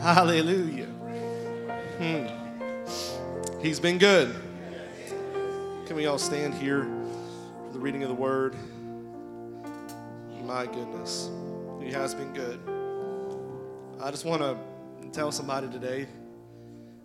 [0.00, 0.86] Hallelujah.
[1.98, 2.26] Hmm.
[3.60, 4.34] He's been good.
[5.86, 6.84] Can we all stand here
[7.66, 8.54] for the reading of the word?
[10.46, 11.28] My goodness.
[11.82, 12.60] He has been good.
[14.02, 14.56] I just want to
[15.12, 16.06] tell somebody today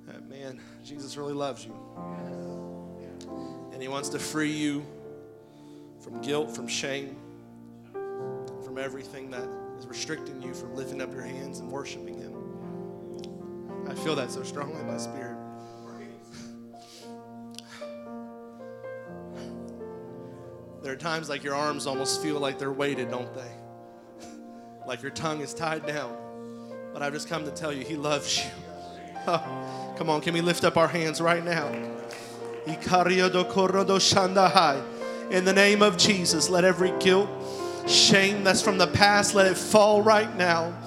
[0.08, 1.76] that, man, Jesus really loves you.
[3.74, 4.86] And he wants to free you
[6.00, 7.18] from guilt, from shame,
[7.92, 12.35] from everything that is restricting you from lifting up your hands and worshiping him.
[13.88, 15.38] I feel that so strongly in my spirit.
[20.82, 23.52] There are times like your arms almost feel like they're weighted, don't they?
[24.86, 26.16] Like your tongue is tied down.
[26.94, 28.52] But I've just come to tell you, He loves you.
[29.28, 31.70] Oh, come on, can we lift up our hands right now?
[35.32, 37.30] In the name of Jesus, let every guilt,
[37.88, 40.78] shame that's from the past, let it fall right now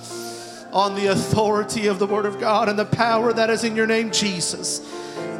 [0.78, 3.88] on the authority of the Word of God and the power that is in your
[3.88, 4.80] name, Jesus.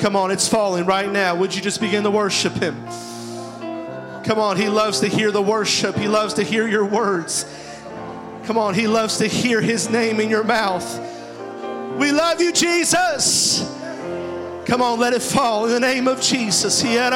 [0.00, 1.36] Come on, it's falling right now.
[1.36, 2.74] Would you just begin to worship Him?
[4.24, 7.46] Come on, He loves to hear the worship, He loves to hear your words.
[8.46, 10.98] Come on, He loves to hear His name in your mouth.
[11.96, 13.60] We love you, Jesus.
[14.66, 16.84] Come on, let it fall in the name of Jesus.
[16.84, 17.12] I've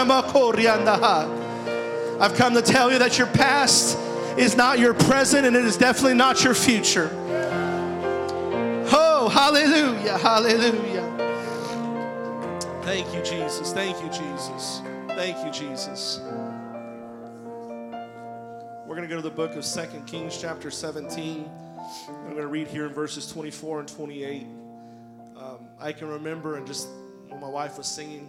[2.36, 3.98] come to tell you that your past
[4.38, 7.18] is not your present and it is definitely not your future.
[9.24, 11.06] Oh, hallelujah, hallelujah.
[12.82, 13.72] Thank you, Jesus.
[13.72, 14.82] Thank you, Jesus.
[15.10, 16.18] Thank you, Jesus.
[18.84, 21.48] We're going to go to the book of Second Kings, chapter 17.
[22.08, 24.42] I'm going to read here in verses 24 and 28.
[25.36, 26.88] Um, I can remember, and just
[27.28, 28.28] when my wife was singing,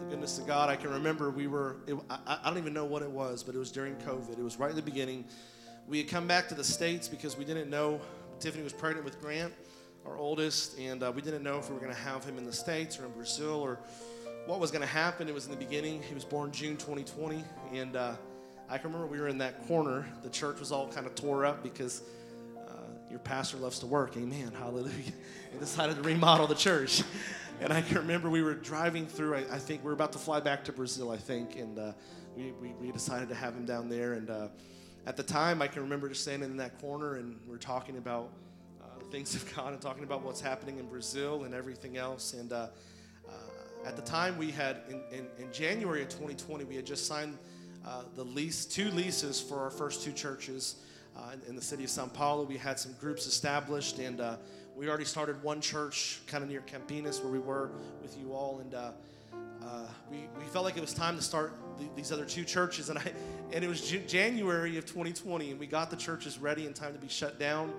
[0.00, 2.86] the goodness of God, I can remember we were, it, I, I don't even know
[2.86, 4.38] what it was, but it was during COVID.
[4.38, 5.26] It was right in the beginning.
[5.86, 8.00] We had come back to the States because we didn't know
[8.40, 9.52] Tiffany was pregnant with Grant,
[10.06, 12.44] our oldest, and uh, we didn't know if we were going to have him in
[12.44, 13.78] the States or in Brazil or
[14.46, 15.28] what was going to happen.
[15.28, 16.02] It was in the beginning.
[16.02, 18.14] He was born June 2020, and uh,
[18.68, 20.06] I can remember we were in that corner.
[20.22, 22.02] The church was all kind of tore up because
[22.56, 22.72] uh,
[23.10, 24.16] your pastor loves to work.
[24.16, 24.52] Amen.
[24.56, 24.92] Hallelujah.
[25.52, 27.02] He decided to remodel the church.
[27.60, 30.18] And I can remember we were driving through, I, I think we were about to
[30.18, 31.92] fly back to Brazil, I think, and uh,
[32.36, 34.14] we, we, we, decided to have him down there.
[34.14, 34.48] And uh,
[35.06, 37.96] at the time, I can remember just standing in that corner and we are talking
[37.96, 38.30] about
[39.14, 42.32] things of God and talking about what's happening in Brazil and everything else.
[42.32, 42.66] And uh,
[43.28, 43.32] uh,
[43.86, 47.38] at the time, we had, in, in, in January of 2020, we had just signed
[47.86, 50.82] uh, the lease, two leases for our first two churches
[51.16, 52.42] uh, in, in, the city of Sao Paulo.
[52.42, 54.34] We had some groups established, and uh,
[54.74, 57.70] we already started one church kind of near Campinas where we were
[58.02, 58.90] with you all, and uh,
[60.10, 62.90] we, we felt like it was time to start the, these other two churches.
[62.90, 63.12] And I
[63.52, 66.92] and it was J- January of 2020, and we got the churches ready in time
[66.94, 67.72] to be shut down.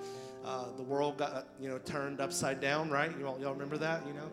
[0.77, 3.11] The world got you know turned upside down, right?
[3.17, 4.05] You all y'all remember that?
[4.07, 4.29] You know,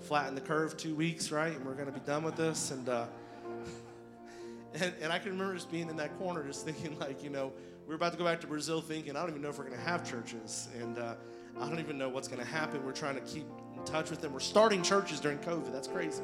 [0.00, 1.54] flatten the curve two weeks, right?
[1.54, 2.88] And we're to be done with this, and
[4.74, 7.52] and, and I can remember just being in that corner, just thinking, like, you know,
[7.86, 9.64] we are about to go back to Brazil thinking, I don't even know if we're
[9.76, 10.68] to have churches.
[10.80, 11.14] And uh,
[11.60, 12.84] I don't even know what's to happen.
[12.84, 14.32] We're trying to keep in touch with them.
[14.32, 15.72] We're starting churches during COVID.
[15.72, 16.22] That's crazy.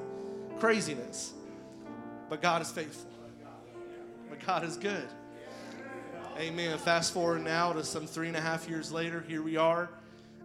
[0.59, 1.35] Craziness.
[2.29, 3.11] But God is faithful.
[4.29, 5.09] But God is good.
[6.41, 6.79] Amen.
[6.79, 9.23] Fast forward now to some three and a half years later.
[9.29, 9.91] Here we are.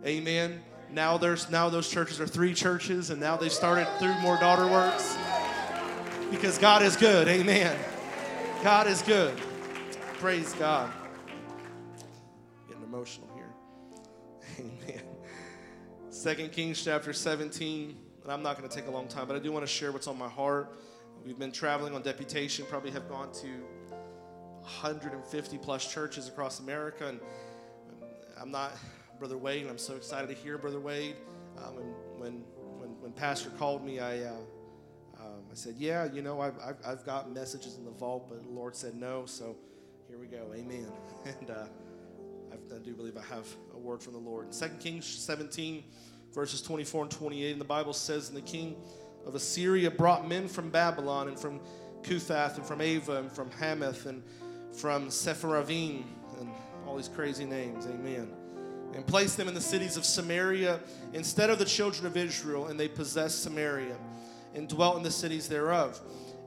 [0.06, 0.61] Amen.
[0.91, 4.67] Now there's now those churches are three churches, and now they started through more daughter
[4.67, 5.17] works
[6.31, 7.29] because God is good.
[7.29, 7.79] Amen.
[8.61, 9.38] God is good.
[10.16, 10.91] Praise God.
[12.67, 13.53] Getting emotional here.
[14.59, 15.01] Amen.
[16.09, 17.95] Second Kings chapter 17.
[18.23, 19.94] And I'm not going to take a long time, but I do want to share
[19.94, 20.75] what's on my heart.
[21.25, 23.47] We've been traveling on deputation, probably have gone to
[24.65, 27.07] 150 plus churches across America.
[27.07, 27.19] And
[28.39, 28.73] I'm not
[29.19, 31.15] Brother Wade, and I'm so excited to hear Brother Wade.
[31.57, 32.31] Um, and when,
[32.79, 34.19] when, when Pastor called me, I.
[34.19, 34.33] Uh,
[35.55, 38.49] I said, Yeah, you know, I've, I've, I've, got messages in the vault, but the
[38.49, 39.25] Lord said no.
[39.25, 39.55] So
[40.09, 40.51] here we go.
[40.53, 40.91] Amen.
[41.25, 41.65] And uh,
[42.53, 44.47] I do believe I have a word from the Lord.
[44.47, 45.85] In 2 Kings 17,
[46.33, 48.75] verses 24 and 28, and the Bible says, And the king
[49.25, 51.61] of Assyria brought men from Babylon and from
[52.03, 54.23] Cuthah and from Ava and from Hamath and
[54.77, 56.03] from Sepharvaim
[56.39, 56.49] and
[56.85, 57.85] all these crazy names.
[57.85, 58.31] Amen.
[58.93, 60.79] And placed them in the cities of Samaria
[61.13, 63.97] instead of the children of Israel, and they possessed Samaria
[64.53, 65.99] and dwelt in the cities thereof.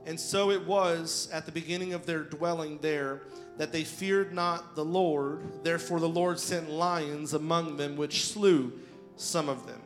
[0.05, 3.21] And so it was at the beginning of their dwelling there
[3.57, 5.63] that they feared not the Lord.
[5.63, 8.79] Therefore, the Lord sent lions among them, which slew
[9.15, 9.81] some of them.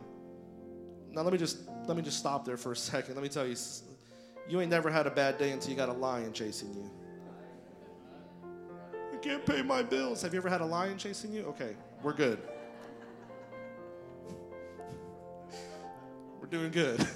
[1.11, 3.15] Now, let me just let me just stop there for a second.
[3.15, 3.55] Let me tell you,
[4.47, 6.89] you ain't never had a bad day until you got a lion chasing you.
[9.23, 10.21] Can't pay my bills.
[10.21, 11.43] Have you ever had a lion chasing you?
[11.45, 12.39] Okay, we're good.
[16.41, 17.07] We're doing good.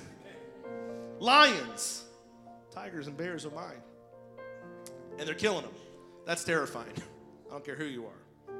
[1.19, 2.05] Lions,
[2.71, 3.81] tigers, and bears are mine.
[5.19, 5.73] And they're killing them.
[6.25, 6.93] That's terrifying.
[7.49, 8.53] I don't care who you are.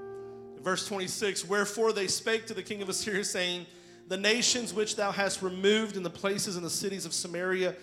[0.62, 3.66] Verse 26 Wherefore they spake to the king of Assyria, saying,
[4.10, 7.76] The nations which thou hast removed in the places and the cities of Samaria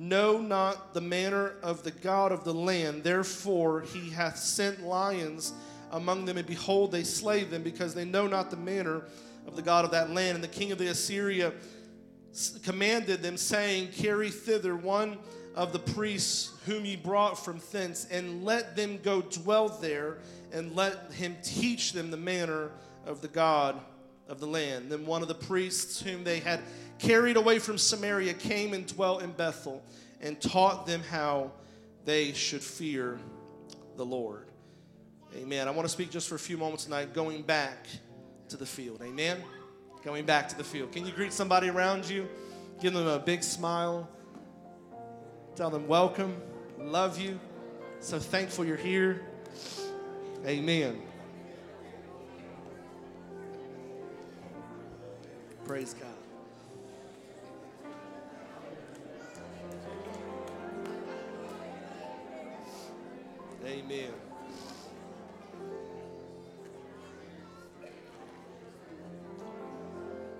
[0.00, 3.04] know not the manner of the God of the land.
[3.04, 5.52] Therefore he hath sent lions
[5.90, 9.02] among them, and behold, they slay them, because they know not the manner
[9.46, 10.36] of the God of that land.
[10.36, 11.52] And the king of the Assyria
[12.62, 15.18] commanded them, saying, Carry thither one
[15.54, 20.18] of the priests whom ye brought from thence, and let them go dwell there,
[20.52, 22.70] and let him teach them the manner
[23.04, 23.78] of the God
[24.28, 24.90] of the land.
[24.90, 26.60] Then one of the priests whom they had
[27.00, 29.82] carried away from Samaria came and dwelt in Bethel,
[30.20, 31.50] and taught them how
[32.04, 33.18] they should fear
[33.96, 34.46] the Lord.
[35.36, 35.66] Amen.
[35.66, 37.86] I want to speak just for a few moments tonight, going back
[38.48, 39.00] to the field.
[39.02, 39.42] Amen.
[40.04, 40.92] Going back to the field.
[40.92, 42.28] Can you greet somebody around you?
[42.80, 44.08] Give them a big smile.
[45.56, 46.36] Tell them, welcome,
[46.78, 47.38] love you.
[48.00, 49.22] So thankful you're here.
[50.46, 51.00] Amen.
[55.64, 56.19] Praise God.
[63.66, 64.12] Amen.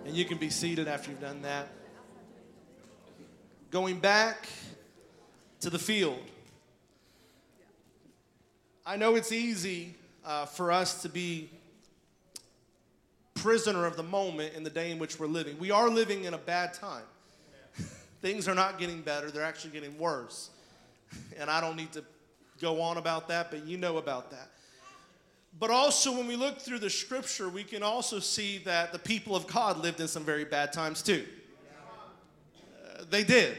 [0.07, 1.69] And you can be seated after you've done that.
[3.71, 4.49] Going back
[5.61, 6.19] to the field.
[8.85, 9.95] I know it's easy
[10.25, 11.51] uh, for us to be
[13.35, 15.59] prisoner of the moment in the day in which we're living.
[15.59, 17.05] We are living in a bad time.
[18.23, 20.51] Things are not getting better, they're actually getting worse.
[21.39, 22.05] And I don't need to
[22.61, 24.51] go on about that, but you know about that.
[25.59, 29.35] But also, when we look through the scripture, we can also see that the people
[29.35, 31.27] of God lived in some very bad times too.
[32.63, 33.57] Uh, they did.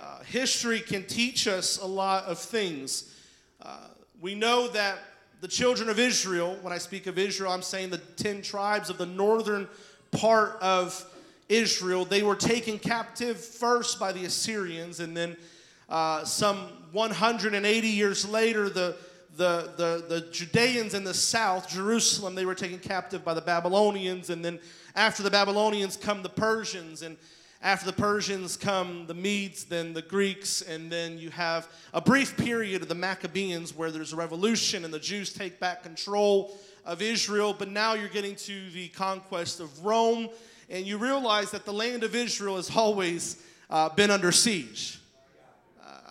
[0.00, 3.14] Uh, history can teach us a lot of things.
[3.62, 3.76] Uh,
[4.20, 4.98] we know that
[5.40, 8.98] the children of Israel, when I speak of Israel, I'm saying the 10 tribes of
[8.98, 9.68] the northern
[10.10, 11.04] part of
[11.48, 15.36] Israel, they were taken captive first by the Assyrians, and then
[15.90, 16.58] uh, some
[16.92, 18.96] 180 years later, the
[19.36, 24.28] the, the, the Judeans in the south, Jerusalem, they were taken captive by the Babylonians.
[24.28, 24.58] And then
[24.94, 27.02] after the Babylonians come the Persians.
[27.02, 27.16] And
[27.62, 30.62] after the Persians come the Medes, then the Greeks.
[30.62, 34.92] And then you have a brief period of the Maccabees where there's a revolution and
[34.92, 37.54] the Jews take back control of Israel.
[37.56, 40.28] But now you're getting to the conquest of Rome.
[40.68, 44.99] And you realize that the land of Israel has always uh, been under siege.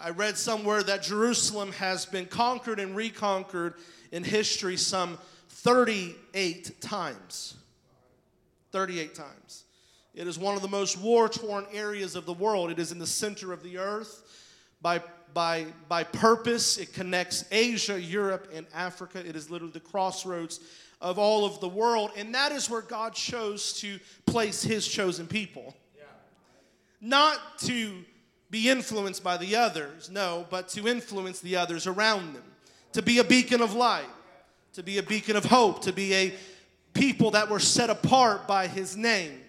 [0.01, 3.73] I read somewhere that Jerusalem has been conquered and reconquered
[4.11, 5.17] in history some
[5.49, 7.55] 38 times.
[8.71, 9.65] 38 times.
[10.13, 12.71] It is one of the most war torn areas of the world.
[12.71, 14.23] It is in the center of the earth.
[14.81, 15.01] By,
[15.33, 19.19] by, by purpose, it connects Asia, Europe, and Africa.
[19.19, 20.61] It is literally the crossroads
[21.01, 22.11] of all of the world.
[22.15, 25.75] And that is where God chose to place his chosen people.
[25.97, 26.03] Yeah.
[27.01, 28.03] Not to
[28.49, 32.43] be influenced by the others, no, but to influence the others around them,
[32.93, 34.09] to be a beacon of light,
[34.73, 36.33] to be a beacon of hope, to be a
[36.93, 39.39] people that were set apart by his name.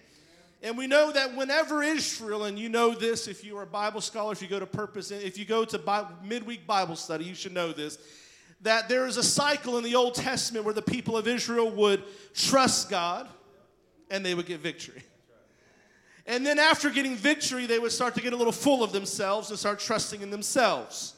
[0.63, 4.01] And we know that whenever Israel, and you know this if you are a Bible
[4.01, 7.53] scholar, if you go to purpose, if you go to midweek Bible study, you should
[7.53, 7.97] know this.
[8.61, 12.03] That there is a cycle in the Old Testament where the people of Israel would
[12.35, 13.27] trust God
[14.11, 15.01] and they would get victory.
[16.27, 19.49] And then after getting victory, they would start to get a little full of themselves
[19.49, 21.15] and start trusting in themselves.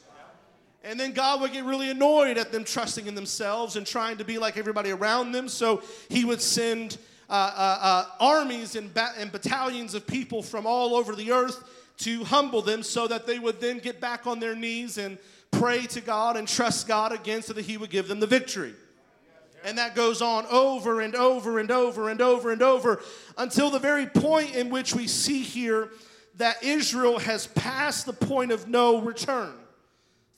[0.82, 4.24] And then God would get really annoyed at them trusting in themselves and trying to
[4.24, 5.48] be like everybody around them.
[5.48, 10.66] So he would send uh, uh, uh, armies and, ba- and battalions of people from
[10.66, 11.64] all over the earth
[11.98, 15.16] to humble them so that they would then get back on their knees and
[15.50, 18.74] pray to God and trust God again so that he would give them the victory.
[19.64, 23.02] And that goes on over and over and over and over and over
[23.38, 25.88] until the very point in which we see here
[26.36, 29.54] that Israel has passed the point of no return.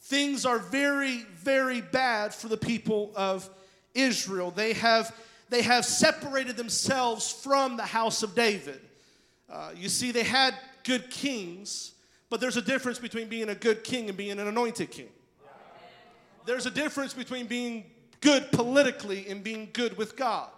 [0.02, 3.50] Things are very, very bad for the people of
[3.94, 4.52] Israel.
[4.52, 5.12] They have,
[5.48, 8.80] they have separated themselves from the house of David.
[9.50, 10.54] Uh, you see, they had
[10.84, 11.92] good kings,
[12.30, 15.08] but there's a difference between being a good king and being an anointed king.
[16.44, 17.86] There's a difference between being
[18.20, 20.48] good politically and being good with God.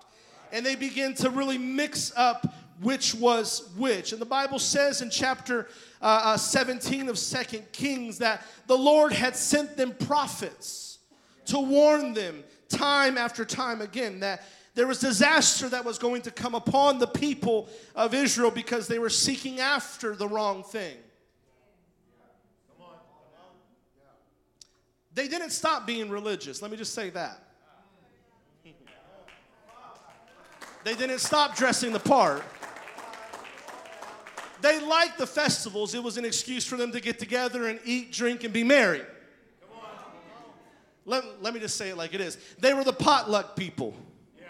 [0.52, 2.46] And they begin to really mix up
[2.80, 4.12] which was which.
[4.12, 5.68] And the Bible says in chapter
[6.00, 10.98] uh, uh, 17 of Second Kings that the Lord had sent them prophets
[11.46, 16.30] to warn them time after time again that there was disaster that was going to
[16.30, 20.96] come upon the people of Israel because they were seeking after the wrong thing.
[25.14, 26.62] They didn't stop being religious.
[26.62, 27.47] Let me just say that.
[30.88, 32.42] They didn't stop dressing the part.
[34.62, 35.94] They liked the festivals.
[35.94, 39.00] It was an excuse for them to get together and eat, drink, and be merry.
[39.00, 39.84] Come on.
[41.04, 42.38] Let, let me just say it like it is.
[42.58, 43.94] They were the potluck people.
[44.38, 44.46] Yeah.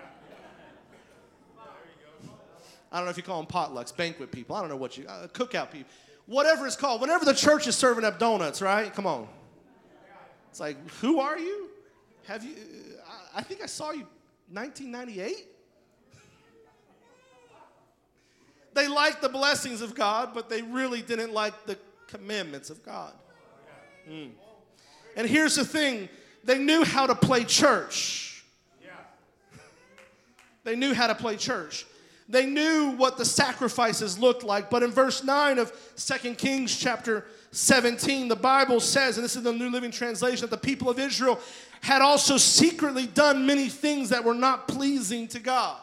[2.92, 4.54] I don't know if you call them potlucks, banquet people.
[4.54, 5.90] I don't know what you, uh, cookout people.
[6.26, 7.00] Whatever it's called.
[7.00, 8.94] Whenever the church is serving up donuts, right?
[8.94, 9.26] Come on.
[10.50, 11.68] It's like, who are you?
[12.28, 12.54] Have you,
[13.34, 14.06] I, I think I saw you
[14.52, 15.56] 1998.
[18.78, 23.12] They liked the blessings of God, but they really didn't like the commandments of God.
[24.08, 24.30] Mm.
[25.16, 26.08] And here's the thing
[26.44, 28.44] they knew how to play church.
[30.62, 31.86] They knew how to play church.
[32.28, 34.70] They knew what the sacrifices looked like.
[34.70, 39.42] But in verse 9 of 2 Kings chapter 17, the Bible says, and this is
[39.42, 41.40] the New Living Translation, that the people of Israel
[41.80, 45.80] had also secretly done many things that were not pleasing to God.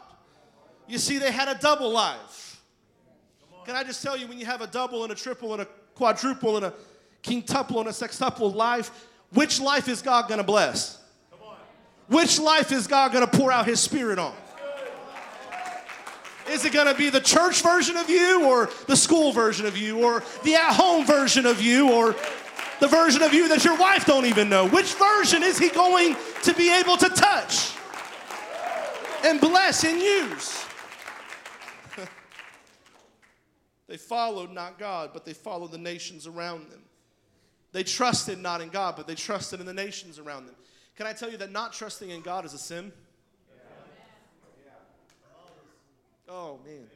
[0.88, 2.45] You see, they had a double life.
[3.66, 5.66] Can I just tell you, when you have a double and a triple and a
[5.96, 6.74] quadruple and a
[7.24, 11.02] quintuple and a sextuple life, which life is God going to bless?
[12.06, 14.32] Which life is God going to pour out His Spirit on?
[16.48, 19.76] Is it going to be the church version of you or the school version of
[19.76, 22.14] you or the at-home version of you or
[22.78, 24.68] the version of you that your wife don't even know?
[24.68, 27.72] Which version is he going to be able to touch
[29.24, 30.65] and bless and use?
[33.88, 36.82] They followed not God, but they followed the nations around them.
[37.72, 40.54] They trusted not in God, but they trusted in the nations around them.
[40.96, 42.92] Can I tell you that not trusting in God is a sin?
[46.28, 46.86] Oh, man.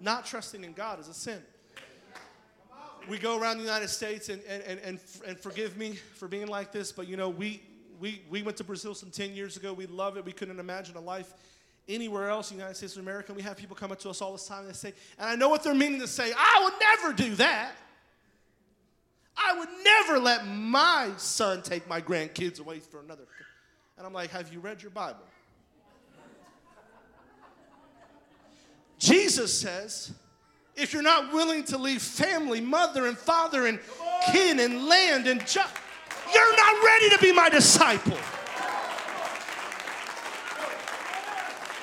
[0.00, 1.42] Not trusting in God is a sin.
[3.08, 6.72] We go around the United States, and, and, and, and forgive me for being like
[6.72, 7.62] this, but you know, we,
[7.98, 9.72] we, we went to Brazil some 10 years ago.
[9.72, 10.24] We love it.
[10.24, 11.32] We couldn't imagine a life
[11.90, 13.34] anywhere else in the United States of America.
[13.34, 15.34] We have people come up to us all the time and they say, and I
[15.34, 17.72] know what they're meaning to say, I would never do that.
[19.36, 23.24] I would never let my son take my grandkids away for another.
[23.96, 25.24] And I'm like, have you read your Bible?
[28.98, 30.12] Jesus says,
[30.76, 33.78] if you're not willing to leave family, mother and father and
[34.30, 35.68] kin and land and job,
[36.32, 38.16] you're not ready to be my disciple.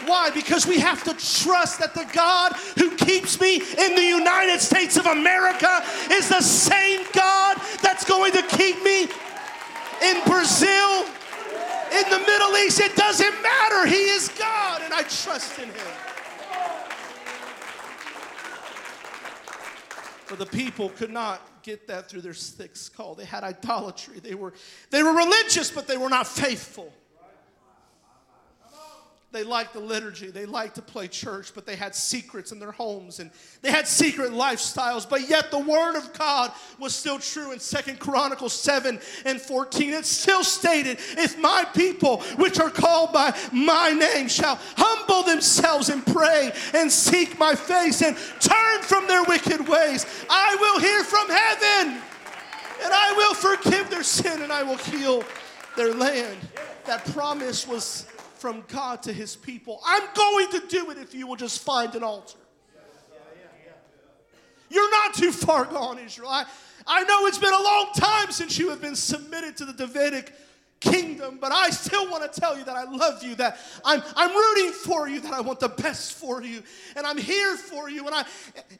[0.07, 0.31] Why?
[0.31, 4.95] Because we have to trust that the God who keeps me in the United States
[4.95, 11.03] of America is the same God that's going to keep me in Brazil,
[11.91, 12.79] in the Middle East.
[12.79, 13.85] It doesn't matter.
[13.85, 15.87] He is God, and I trust in Him.
[20.25, 23.15] For the people could not get that through their thick skull.
[23.15, 24.19] They had idolatry.
[24.19, 24.53] They were,
[24.89, 26.93] they were religious, but they were not faithful.
[29.37, 30.31] They liked the liturgy.
[30.31, 33.29] They liked to play church, but they had secrets in their homes and
[33.61, 35.07] they had secret lifestyles.
[35.07, 39.93] But yet the word of God was still true in Second Chronicles 7 and 14.
[39.93, 45.89] It still stated, if my people, which are called by my name, shall humble themselves
[45.89, 51.03] and pray and seek my face and turn from their wicked ways, I will hear
[51.03, 52.01] from heaven
[52.83, 55.23] and I will forgive their sin and I will heal
[55.75, 56.39] their land.
[56.85, 59.81] That promise was from God to his people.
[59.85, 62.37] I'm going to do it if you will just find an altar.
[64.69, 66.29] You're not too far gone, Israel.
[66.29, 66.45] I,
[66.85, 70.33] I know it's been a long time since you have been submitted to the Davidic
[70.79, 74.35] kingdom, but I still want to tell you that I love you, that I'm, I'm
[74.35, 76.61] rooting for you, that I want the best for you,
[76.95, 78.25] and I'm here for you, and I,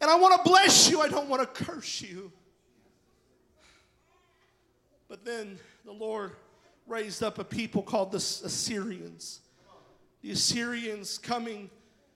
[0.01, 1.01] and I want to bless you.
[1.01, 2.31] I don't want to curse you.
[5.07, 6.33] But then the Lord
[6.85, 9.39] raised up a people called the Assyrians.
[10.27, 11.69] The Assyrians coming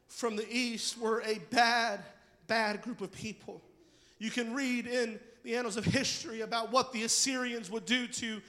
[0.10, 2.02] from the east were a bad,
[2.46, 3.62] bad group of people.
[4.20, 8.42] You can read in the annals of history about what the Assyrians would do to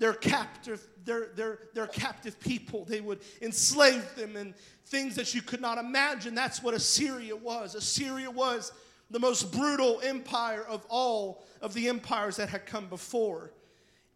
[0.00, 2.84] their captive, their, their, their captive people.
[2.84, 4.54] They would enslave them and
[4.86, 6.34] things that you could not imagine.
[6.34, 7.76] That's what Assyria was.
[7.76, 8.72] Assyria was
[9.12, 13.52] the most brutal empire of all of the empires that had come before.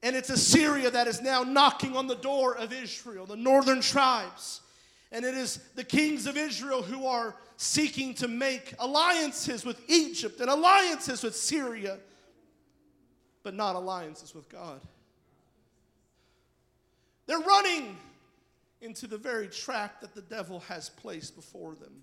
[0.02, 4.62] And it's Assyria that is now knocking on the door of Israel, the northern tribes.
[5.12, 10.40] And it is the kings of Israel who are seeking to make alliances with Egypt
[10.40, 11.98] and alliances with Syria,
[13.42, 14.80] but not alliances with God.
[17.26, 17.96] They're running
[18.80, 22.02] into the very trap that the devil has placed before them.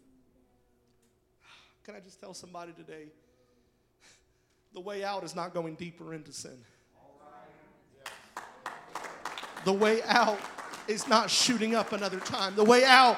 [1.84, 3.08] Can I just tell somebody today?
[4.74, 6.58] The way out is not going deeper into sin.
[9.66, 10.40] The way out
[10.88, 12.56] is not shooting up another time.
[12.56, 13.18] The way out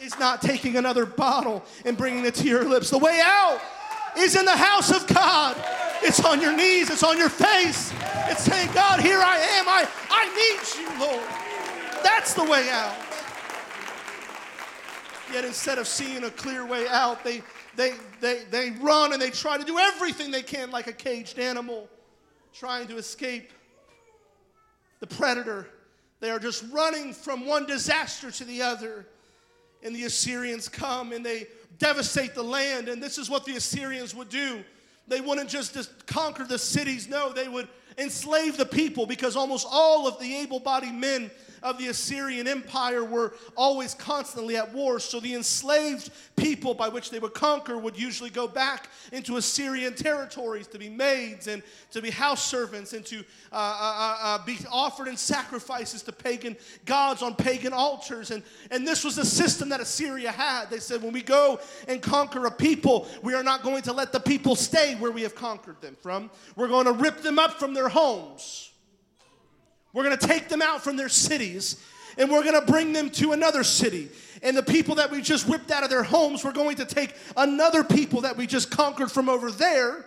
[0.00, 2.90] is not taking another bottle and bringing it to your lips.
[2.90, 3.60] The way out
[4.16, 5.56] is in the house of God.
[6.02, 7.92] It's on your knees, it's on your face.
[8.26, 9.68] It's saying, God, here I am.
[9.68, 12.02] I, I need you, Lord.
[12.02, 12.94] That's the way out.
[15.32, 17.42] Yet instead of seeing a clear way out, they,
[17.76, 21.38] they, they, they run and they try to do everything they can like a caged
[21.38, 21.88] animal,
[22.52, 23.50] trying to escape
[25.00, 25.66] the predator.
[26.24, 29.04] They are just running from one disaster to the other.
[29.82, 32.88] And the Assyrians come and they devastate the land.
[32.88, 34.64] And this is what the Assyrians would do.
[35.06, 40.08] They wouldn't just, conquer the cities, no, they would enslave the people because almost all
[40.08, 41.30] of the able bodied men
[41.64, 45.00] of the Assyrian Empire were always constantly at war.
[45.00, 49.94] So the enslaved people by which they would conquer would usually go back into Assyrian
[49.94, 54.44] territories to be maids and to be house servants and to uh, uh, uh, uh,
[54.44, 56.54] be offered in sacrifices to pagan
[56.84, 58.30] gods on pagan altars.
[58.30, 60.68] And, and this was the system that Assyria had.
[60.68, 64.12] They said, when we go and conquer a people, we are not going to let
[64.12, 66.30] the people stay where we have conquered them from.
[66.56, 68.70] We're going to rip them up from their homes.
[69.94, 71.82] We're going to take them out from their cities
[72.18, 74.10] and we're going to bring them to another city.
[74.42, 77.14] And the people that we just whipped out of their homes, we're going to take
[77.36, 80.04] another people that we just conquered from over there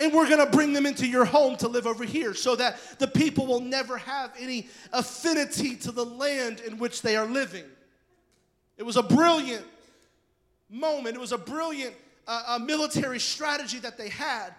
[0.00, 2.78] and we're going to bring them into your home to live over here so that
[2.98, 7.64] the people will never have any affinity to the land in which they are living.
[8.76, 9.64] It was a brilliant
[10.68, 11.94] moment, it was a brilliant
[12.26, 14.54] uh, military strategy that they had.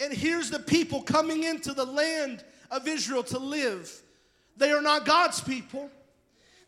[0.00, 4.02] And here's the people coming into the land of Israel to live.
[4.56, 5.90] They are not God's people.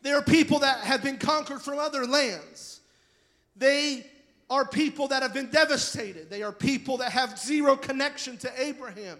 [0.01, 2.79] They are people that have been conquered from other lands.
[3.57, 4.05] They
[4.49, 6.29] are people that have been devastated.
[6.29, 9.17] They are people that have zero connection to Abraham,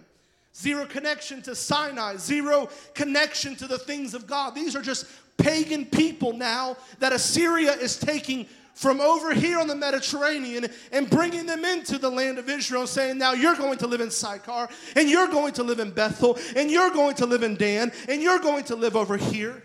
[0.54, 4.54] zero connection to Sinai, zero connection to the things of God.
[4.54, 5.06] These are just
[5.36, 11.46] pagan people now that Assyria is taking from over here on the Mediterranean and bringing
[11.46, 15.08] them into the land of Israel, saying, Now you're going to live in Sychar, and
[15.08, 18.38] you're going to live in Bethel, and you're going to live in Dan, and you're
[18.38, 19.62] going to live over here.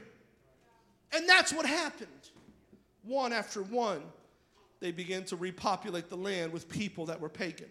[1.14, 2.08] And that's what happened.
[3.04, 4.02] One after one,
[4.80, 7.70] they began to repopulate the land with people that were pagan.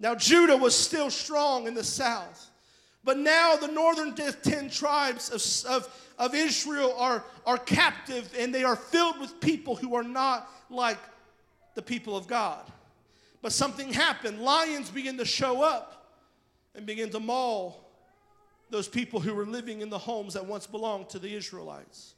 [0.00, 2.50] Now, Judah was still strong in the south.
[3.04, 8.64] But now the northern 10 tribes of, of, of Israel are, are captive and they
[8.64, 10.98] are filled with people who are not like
[11.74, 12.60] the people of God.
[13.42, 14.40] But something happened.
[14.40, 16.14] Lions began to show up
[16.74, 17.84] and begin to maul
[18.70, 22.14] those people who were living in the homes that once belonged to the Israelites.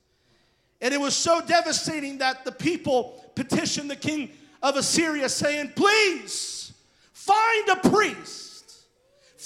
[0.81, 4.31] And it was so devastating that the people petitioned the king
[4.63, 6.73] of Assyria, saying, Please
[7.13, 8.46] find a priest,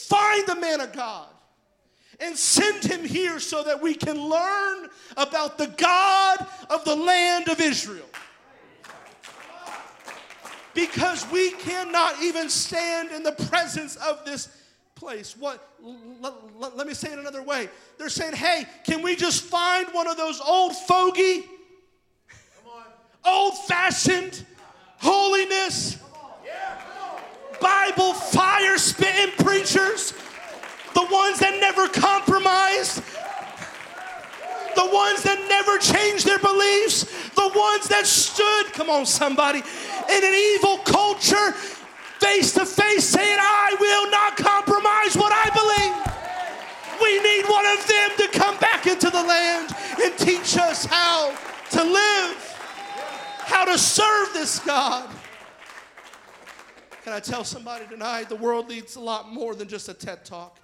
[0.06, 1.28] find the man of God,
[2.18, 7.48] and send him here so that we can learn about the God of the land
[7.48, 8.06] of Israel.
[10.74, 14.48] Because we cannot even stand in the presence of this
[14.94, 15.36] place.
[15.36, 15.66] What?
[16.20, 17.68] Let, let, let me say it another way.
[17.98, 21.44] They're saying, hey, can we just find one of those old fogey,
[23.24, 24.44] old fashioned
[24.98, 25.96] holiness,
[27.60, 30.14] Bible fire spitting preachers
[30.94, 33.02] the ones that never compromised,
[34.74, 40.24] the ones that never changed their beliefs, the ones that stood, come on, somebody, in
[40.24, 41.52] an evil culture,
[42.18, 45.94] face to face, saying, I will not compromise what I believe.
[47.00, 51.34] We need one of them to come back into the land and teach us how
[51.70, 52.36] to live,
[53.38, 55.08] how to serve this God.
[57.02, 60.24] Can I tell somebody tonight the world needs a lot more than just a TED
[60.24, 60.60] talk?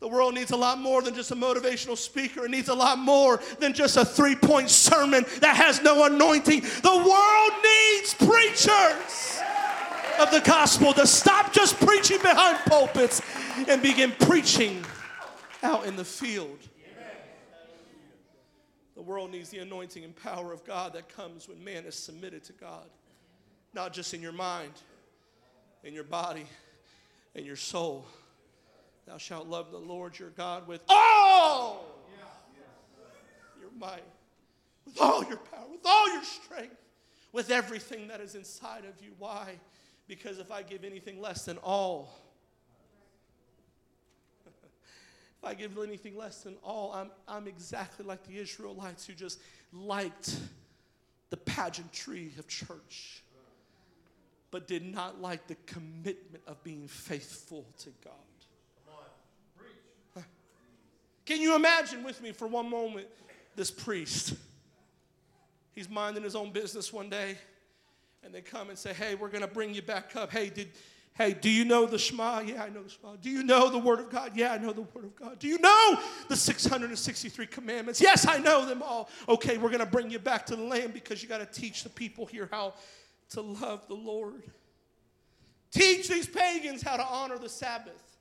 [0.00, 2.44] The world needs a lot more than just a motivational speaker.
[2.44, 6.60] It needs a lot more than just a three point sermon that has no anointing.
[6.60, 9.40] The world needs preachers
[10.20, 13.20] of the gospel to stop just preaching behind pulpits
[13.68, 14.84] and begin preaching
[15.62, 16.58] out in the field.
[18.94, 22.42] The world needs the anointing and power of God that comes when man is submitted
[22.44, 22.88] to God,
[23.74, 24.72] not just in your mind,
[25.84, 26.46] in your body,
[27.34, 28.06] in your soul
[29.08, 31.86] Thou shalt love the Lord your God with all
[33.58, 34.04] your might,
[34.84, 36.76] with all your power, with all your strength,
[37.32, 39.12] with everything that is inside of you.
[39.18, 39.58] Why?
[40.08, 42.20] Because if I give anything less than all,
[44.46, 49.40] if I give anything less than all, I'm, I'm exactly like the Israelites who just
[49.72, 50.38] liked
[51.30, 53.22] the pageantry of church,
[54.50, 58.14] but did not like the commitment of being faithful to God.
[61.28, 63.06] Can you imagine with me for one moment
[63.54, 64.32] this priest?
[65.74, 67.36] He's minding his own business one day,
[68.24, 70.32] and they come and say, Hey, we're going to bring you back up.
[70.32, 70.70] Hey, did.
[71.12, 72.40] Hey, do you know the Shema?
[72.40, 73.16] Yeah, I know the Shema.
[73.16, 74.32] Do you know the Word of God?
[74.36, 75.38] Yeah, I know the Word of God.
[75.38, 78.00] Do you know the 663 commandments?
[78.00, 79.10] Yes, I know them all.
[79.28, 81.82] Okay, we're going to bring you back to the land because you got to teach
[81.82, 82.72] the people here how
[83.30, 84.42] to love the Lord.
[85.70, 88.16] Teach these pagans how to honor the Sabbath.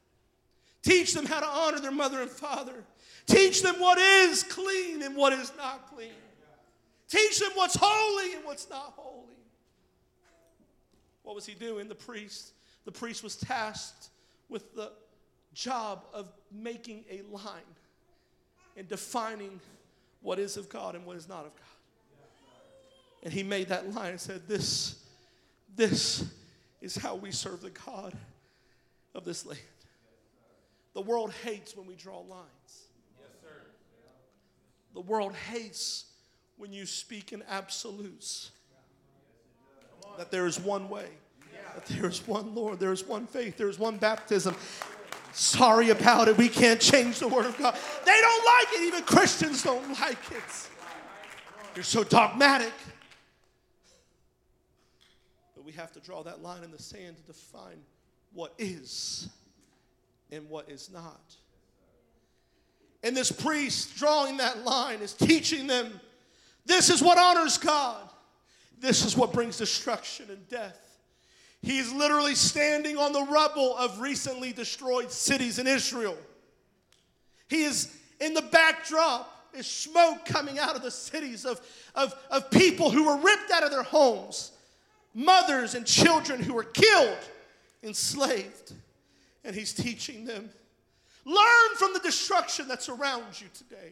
[0.84, 2.84] Teach them how to honor their mother and father.
[3.26, 6.12] Teach them what is clean and what is not clean.
[7.10, 9.24] Teach them what's holy and what's not holy.
[11.24, 11.88] What was he doing?
[11.88, 12.54] The priest.
[12.86, 14.10] The priest was tasked
[14.50, 14.92] with the
[15.54, 17.76] job of making a line
[18.78, 19.60] and defining
[20.22, 21.66] what is of God and what is not of God.
[23.28, 25.04] And he made that line and said, This,
[25.76, 26.24] this
[26.82, 28.14] is how we serve the God
[29.14, 29.60] of this land.
[30.94, 32.86] The world hates when we draw lines.
[34.94, 36.06] The world hates
[36.56, 38.52] when you speak in absolutes.
[40.18, 41.10] That there is one way,
[41.76, 44.56] that there is one Lord, there is one faith, there is one baptism.
[45.34, 46.38] Sorry about it.
[46.38, 47.76] We can't change the Word of God.
[48.06, 48.88] They don't like it.
[48.88, 50.70] Even Christians don't like it.
[51.76, 52.72] You're so dogmatic.
[55.68, 57.82] We have to draw that line in the sand to define
[58.32, 59.28] what is
[60.32, 61.36] and what is not.
[63.04, 66.00] And this priest drawing that line is teaching them
[66.66, 68.10] this is what honors God,
[68.80, 71.00] this is what brings destruction and death.
[71.62, 76.18] He's literally standing on the rubble of recently destroyed cities in Israel.
[77.50, 81.60] He is in the backdrop, is smoke coming out of the cities of,
[81.94, 84.54] of, of people who were ripped out of their homes,
[85.14, 87.18] mothers and children who were killed,
[87.84, 88.74] enslaved.
[89.44, 90.50] And he's teaching them
[91.28, 93.92] Learn from the destruction that's around you today.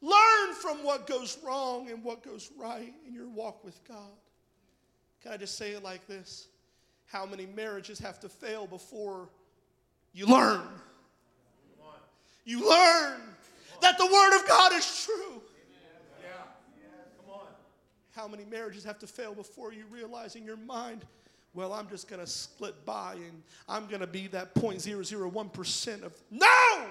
[0.00, 4.10] Learn from what goes wrong and what goes right in your walk with God.
[5.22, 6.48] Can I just say it like this?
[7.06, 9.28] How many marriages have to fail before
[10.12, 10.62] you learn?
[12.44, 13.20] You learn
[13.80, 15.40] that the Word of God is true.
[18.14, 21.04] How many marriages have to fail before you realize in your mind
[21.54, 26.14] well, I'm just going to split by and I'm going to be that 0.001% of.
[26.30, 26.86] No!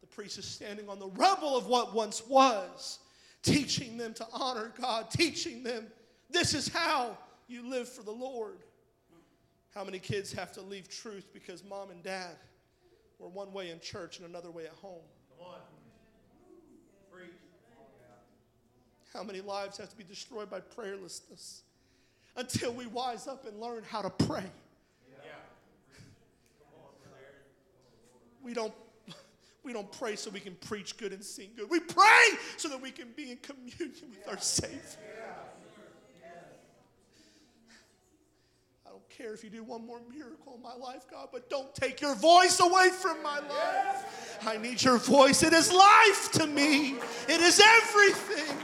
[0.00, 3.00] The priest is standing on the rubble of what once was,
[3.42, 5.86] teaching them to honor God, teaching them
[6.30, 8.56] this is how you live for the Lord.
[9.74, 12.36] How many kids have to leave truth because mom and dad
[13.18, 15.02] were one way in church and another way at home?
[15.36, 15.58] Come on.
[17.12, 17.30] Preach.
[19.14, 21.62] How many lives have to be destroyed by prayerlessness?
[22.36, 24.44] until we wise up and learn how to pray.
[28.42, 28.74] We don't
[29.62, 31.70] we don't pray so we can preach good and sing good.
[31.70, 34.78] We pray so that we can be in communion with our Savior.
[38.86, 41.74] I don't care if you do one more miracle in my life, God, but don't
[41.74, 44.38] take your voice away from my life.
[44.46, 45.42] I need your voice.
[45.42, 46.96] It is life to me,
[47.26, 48.58] it is everything.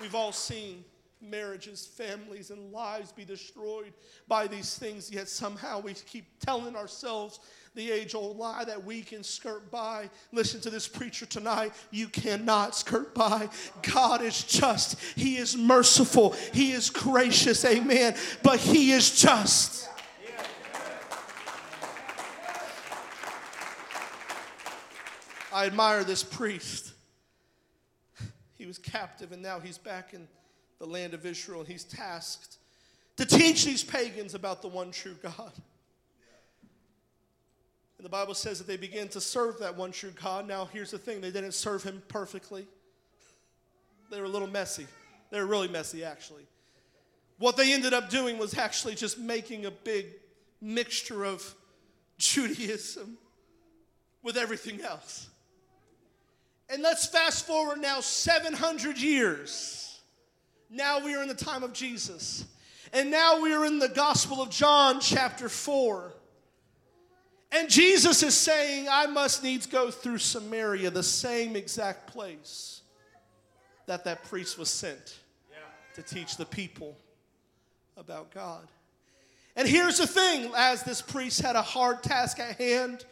[0.00, 0.84] We've all seen
[1.20, 3.92] marriages, families, and lives be destroyed
[4.26, 7.40] by these things, yet somehow we keep telling ourselves
[7.74, 10.08] the age old lie that we can skirt by.
[10.32, 11.72] Listen to this preacher tonight.
[11.90, 13.48] You cannot skirt by.
[13.82, 19.88] God is just, He is merciful, He is gracious, amen, but He is just.
[25.52, 26.94] I admire this priest
[28.70, 30.28] was captive and now he's back in
[30.78, 32.58] the land of Israel and he's tasked
[33.16, 35.52] to teach these pagans about the one true God.
[37.98, 40.46] And the Bible says that they began to serve that one true God.
[40.46, 42.68] Now, here's the thing they didn't serve him perfectly,
[44.08, 44.86] they were a little messy.
[45.30, 46.46] They were really messy, actually.
[47.38, 50.06] What they ended up doing was actually just making a big
[50.60, 51.54] mixture of
[52.18, 53.18] Judaism
[54.22, 55.28] with everything else.
[56.70, 60.00] And let's fast forward now 700 years.
[60.70, 62.44] Now we are in the time of Jesus.
[62.92, 66.12] And now we are in the Gospel of John, chapter 4.
[67.52, 72.82] And Jesus is saying, I must needs go through Samaria, the same exact place
[73.86, 75.18] that that priest was sent
[75.94, 76.96] to teach the people
[77.96, 78.68] about God.
[79.56, 83.04] And here's the thing as this priest had a hard task at hand,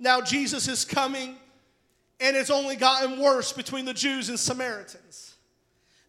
[0.00, 1.36] now Jesus is coming,
[2.20, 5.34] and it's only gotten worse between the Jews and Samaritans.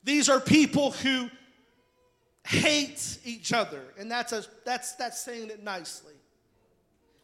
[0.03, 1.29] These are people who
[2.45, 6.13] hate each other, and that's, a, that's, that's saying it nicely.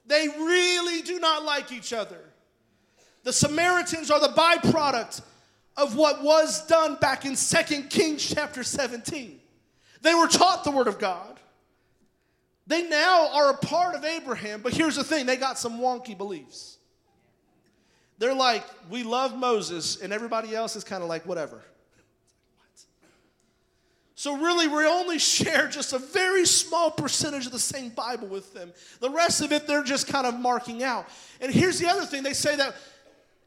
[0.06, 2.20] They really do not like each other.
[3.24, 5.22] The Samaritans are the byproduct
[5.78, 9.40] of what was done back in 2 Kings chapter 17.
[10.02, 11.40] They were taught the word of God.
[12.68, 16.18] They now are a part of Abraham, but here's the thing they got some wonky
[16.18, 16.78] beliefs.
[18.20, 21.62] They're like, we love Moses, and everybody else is kind of like, whatever.
[24.16, 28.54] So, really, we only share just a very small percentage of the same Bible with
[28.54, 28.72] them.
[29.02, 31.08] The rest of it, they're just kind of marking out.
[31.42, 32.76] And here's the other thing they say that,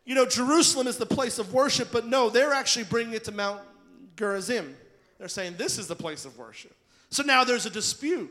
[0.05, 3.33] you know, Jerusalem is the place of worship, but no, they're actually bringing it to
[3.33, 3.63] Mount
[4.17, 4.77] Gerizim.
[5.19, 6.77] They're saying this is the place of worship.
[7.11, 8.31] So now there's a dispute.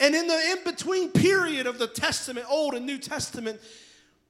[0.00, 3.60] And in the in between period of the Testament, Old and New Testament,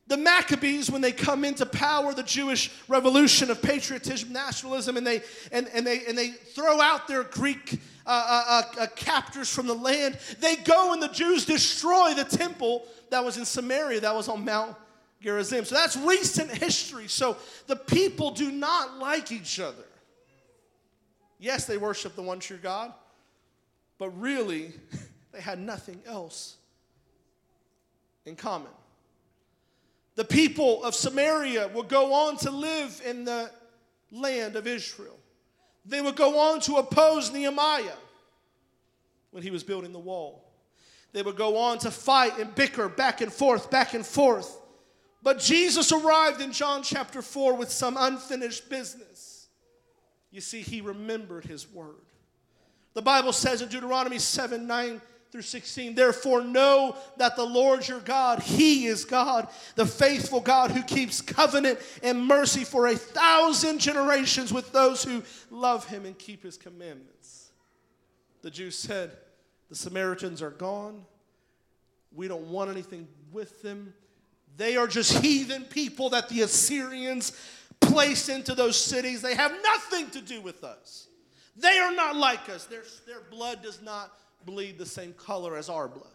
[0.07, 5.23] the Maccabees, when they come into power, the Jewish revolution of patriotism, nationalism, and they,
[5.51, 9.67] and, and they, and they throw out their Greek uh, uh, uh, uh, captors from
[9.67, 14.15] the land, they go and the Jews destroy the temple that was in Samaria, that
[14.15, 14.77] was on Mount
[15.23, 15.65] Gerizim.
[15.65, 17.09] So that's recent history.
[17.09, 19.85] So the people do not like each other.
[21.39, 22.93] Yes, they worship the one true God,
[23.97, 24.75] but really,
[25.33, 26.57] they had nothing else
[28.27, 28.71] in common.
[30.17, 33.51] The people of Samaria would go on to live in the
[34.11, 35.19] land of Israel.
[35.85, 37.97] They would go on to oppose Nehemiah
[39.33, 40.45] when he was building the wall.
[41.13, 44.59] They would go on to fight and bicker back and forth, back and forth.
[45.23, 49.49] But Jesus arrived in John chapter 4 with some unfinished business.
[50.31, 51.95] You see, he remembered his word.
[52.95, 55.01] The Bible says in Deuteronomy 7 9,
[55.35, 55.97] through 16.
[55.97, 61.21] Therefore, know that the Lord your God, He is God, the faithful God who keeps
[61.21, 66.57] covenant and mercy for a thousand generations with those who love Him and keep His
[66.57, 67.51] commandments.
[68.43, 69.11] The Jews said,
[69.71, 71.05] The Samaritans are gone.
[72.15, 73.93] We don't want anything with them.
[74.57, 77.33] They are just heathen people that the Assyrians
[77.81, 79.21] placed into those cities.
[79.21, 81.09] They have nothing to do with us.
[81.57, 82.67] They are not like us.
[82.67, 84.13] Their, their blood does not
[84.45, 86.07] bleed the same color as our blood.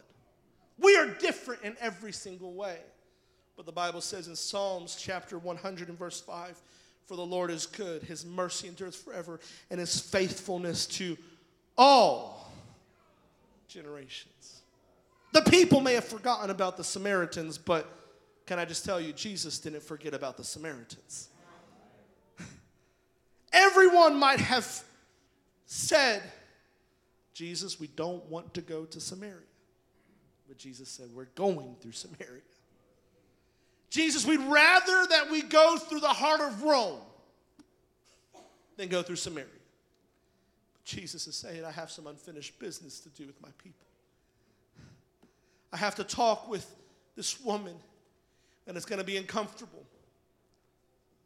[0.78, 2.78] We are different in every single way.
[3.58, 6.58] But the Bible says in Psalms chapter 100 and verse 5
[7.06, 11.18] For the Lord is good, his mercy endures forever, and his faithfulness to
[11.78, 12.52] all
[13.68, 14.62] generations.
[15.34, 17.88] The people may have forgotten about the Samaritans, but
[18.46, 21.30] can I just tell you, Jesus didn't forget about the Samaritans.
[23.54, 24.84] Everyone might have
[25.66, 26.24] said,
[27.40, 29.48] Jesus, we don't want to go to Samaria.
[30.50, 32.42] But Jesus said, We're going through Samaria.
[33.90, 37.00] Jesus, we'd rather that we go through the heart of Rome
[38.76, 39.48] than go through Samaria.
[40.74, 43.88] But Jesus is saying, I have some unfinished business to do with my people.
[45.72, 46.70] I have to talk with
[47.16, 47.76] this woman,
[48.68, 49.86] and it's going to be uncomfortable.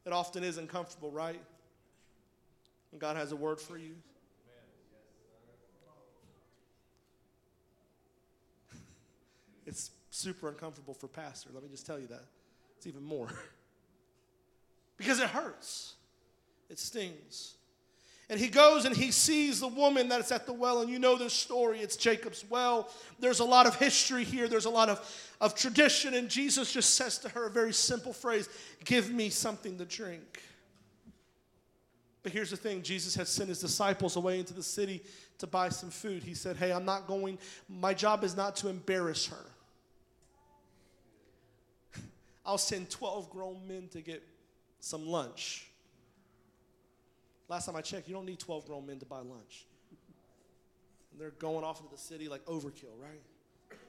[0.06, 1.42] It often is uncomfortable, right?
[2.92, 3.96] And God has a word for you.
[9.66, 11.50] It's super uncomfortable for pastor.
[11.54, 12.26] Let me just tell you that.
[12.78, 13.30] It's even more.
[14.98, 15.94] because it hurts.
[16.70, 17.56] It stings.
[18.30, 21.18] And he goes and he sees the woman that's at the well, and you know
[21.18, 21.80] this story.
[21.80, 22.90] It's Jacob's well.
[23.20, 26.96] There's a lot of history here, there's a lot of, of tradition, and Jesus just
[26.96, 28.50] says to her a very simple phrase
[28.86, 30.42] Give me something to drink.
[32.24, 35.04] But here's the thing Jesus had sent his disciples away into the city
[35.40, 36.24] to buy some food.
[36.24, 39.46] He said, Hey, I'm not going, my job is not to embarrass her.
[42.46, 44.24] I'll send 12 grown men to get
[44.80, 45.68] some lunch.
[47.48, 49.66] Last time I checked, you don't need 12 grown men to buy lunch.
[51.12, 53.22] And they're going off into the city like overkill, right?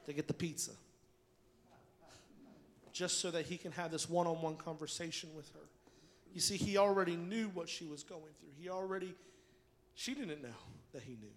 [0.07, 0.73] To get the pizza.
[2.93, 5.69] Just so that he can have this one on one conversation with her.
[6.33, 8.51] You see, he already knew what she was going through.
[8.61, 9.15] He already,
[9.95, 10.49] she didn't know
[10.93, 11.33] that he knew,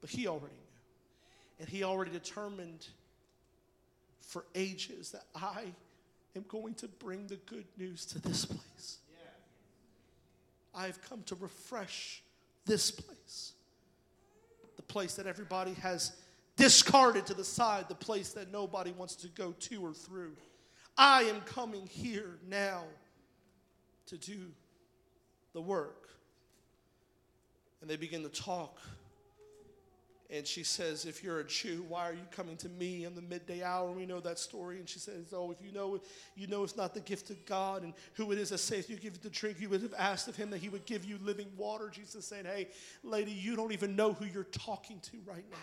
[0.00, 1.60] but he already knew.
[1.60, 2.86] And he already determined
[4.20, 5.64] for ages that I
[6.36, 8.98] am going to bring the good news to this place.
[10.74, 12.22] I've come to refresh
[12.64, 13.52] this place.
[14.76, 16.12] The place that everybody has
[16.56, 20.32] discarded to the side, the place that nobody wants to go to or through.
[20.96, 22.84] I am coming here now
[24.06, 24.52] to do
[25.52, 26.08] the work.
[27.80, 28.78] And they begin to talk.
[30.32, 33.20] And she says, If you're a Jew, why are you coming to me in the
[33.20, 33.92] midday hour?
[33.92, 34.78] We know that story.
[34.78, 36.02] And she says, Oh, if you know it,
[36.34, 38.96] you know it's not the gift of God and who it is that says you
[38.96, 41.18] give you the drink, you would have asked of him that he would give you
[41.22, 41.90] living water.
[41.90, 42.68] Jesus saying, Hey,
[43.04, 45.58] lady, you don't even know who you're talking to right now.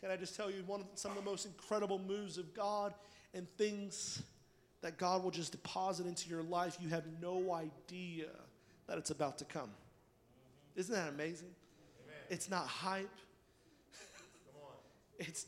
[0.00, 2.94] Can I just tell you one of some of the most incredible moves of God
[3.34, 4.22] and things
[4.82, 8.26] that God will just deposit into your life, you have no idea
[8.86, 9.70] that it's about to come.
[10.76, 11.48] Isn't that amazing?
[12.28, 13.08] It's not hype.
[15.18, 15.46] It's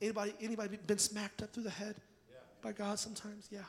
[0.00, 1.96] anybody anybody been smacked up through the head
[2.30, 2.36] yeah.
[2.62, 3.48] by God sometimes?
[3.50, 3.60] Yeah.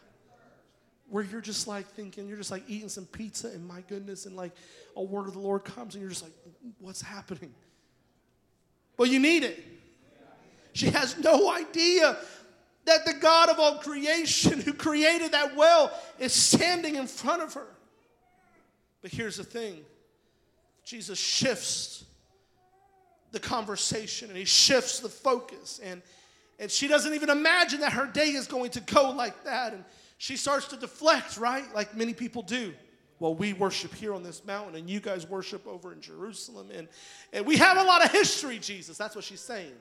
[1.10, 4.36] Where you're just like thinking, you're just like eating some pizza, and my goodness, and
[4.36, 4.52] like
[4.96, 6.34] a word of the Lord comes, and you're just like,
[6.80, 7.52] what's happening?
[8.98, 9.64] Well, you need it.
[10.74, 12.18] She has no idea
[12.86, 17.54] that the God of all creation, who created that well, is standing in front of
[17.54, 17.68] her.
[19.02, 19.84] But here's the thing
[20.84, 22.04] Jesus shifts
[23.32, 25.80] the conversation and he shifts the focus.
[25.84, 26.02] And,
[26.60, 29.74] and she doesn't even imagine that her day is going to go like that.
[29.74, 29.84] And
[30.18, 31.64] she starts to deflect, right?
[31.74, 32.74] Like many people do.
[33.20, 36.70] Well, we worship here on this mountain, and you guys worship over in Jerusalem.
[36.74, 36.88] And,
[37.34, 38.98] and we have a lot of history, Jesus.
[38.98, 39.74] That's what she's saying.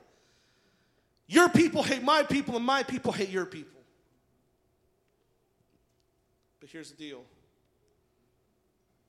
[1.29, 3.81] Your people hate my people, and my people hate your people.
[6.59, 7.23] But here's the deal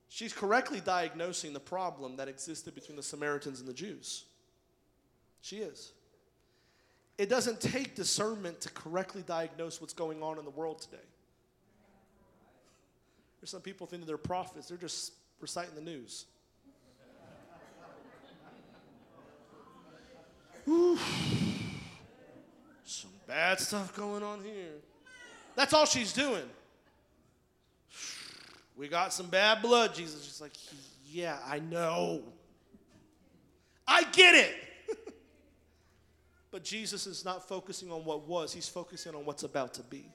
[0.10, 4.26] she's correctly diagnosing the problem that existed between the Samaritans and the Jews.
[5.42, 5.94] She is.
[7.18, 10.98] It doesn't take discernment to correctly diagnose what's going on in the world today.
[13.40, 16.26] There's some people think they're prophets, they're just reciting the news.
[22.86, 24.76] Some bad stuff going on here.
[25.56, 26.44] That's all she's doing.
[28.80, 29.94] We got some bad blood.
[29.94, 30.54] Jesus just like,
[31.12, 32.24] yeah, I know.
[33.86, 34.56] I get it.
[36.52, 40.06] but Jesus is not focusing on what was, he's focusing on what's about to be.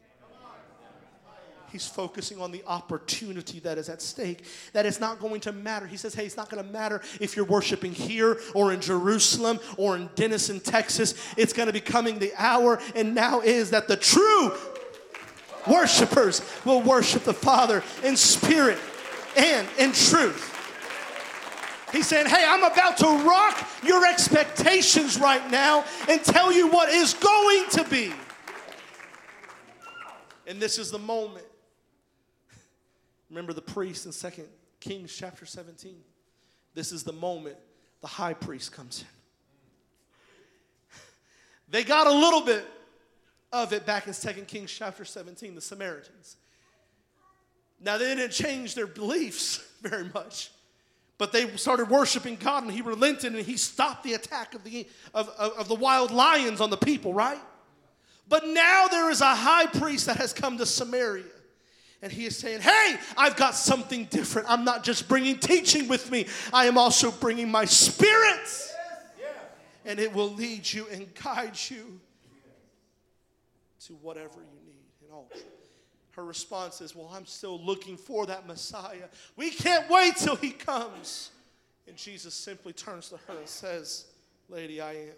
[1.70, 5.88] He's focusing on the opportunity that is at stake, that it's not going to matter.
[5.88, 9.58] He says, hey, it's not going to matter if you're worshiping here or in Jerusalem
[9.76, 11.14] or in Denison, Texas.
[11.36, 14.52] It's going to be coming the hour, and now is that the true
[15.66, 18.78] worshipers will worship the Father in spirit
[19.36, 20.50] and in truth.
[21.92, 26.88] He's saying, Hey, I'm about to rock your expectations right now and tell you what
[26.88, 28.12] is going to be.
[30.46, 31.46] And this is the moment
[33.30, 34.46] Remember the priest in Second
[34.80, 35.96] Kings chapter 17.
[36.74, 37.56] This is the moment
[38.00, 39.06] the high priest comes in.
[41.70, 42.64] They got a little bit
[43.54, 46.36] of it back in Second Kings chapter 17, the Samaritans.
[47.80, 50.50] Now, they didn't change their beliefs very much,
[51.18, 54.86] but they started worshiping God and He relented and He stopped the attack of the,
[55.14, 57.40] of, of, of the wild lions on the people, right?
[58.28, 61.24] But now there is a high priest that has come to Samaria.
[62.02, 64.50] And he is saying, Hey, I've got something different.
[64.50, 68.48] I'm not just bringing teaching with me, I am also bringing my spirit.
[69.86, 72.00] And it will lead you and guide you
[73.86, 75.44] to whatever you need in all truth.
[76.12, 79.08] Her response is, Well, I'm still looking for that Messiah.
[79.36, 81.30] We can't wait till he comes.
[81.86, 84.06] And Jesus simply turns to her and says,
[84.48, 85.08] Lady, I am.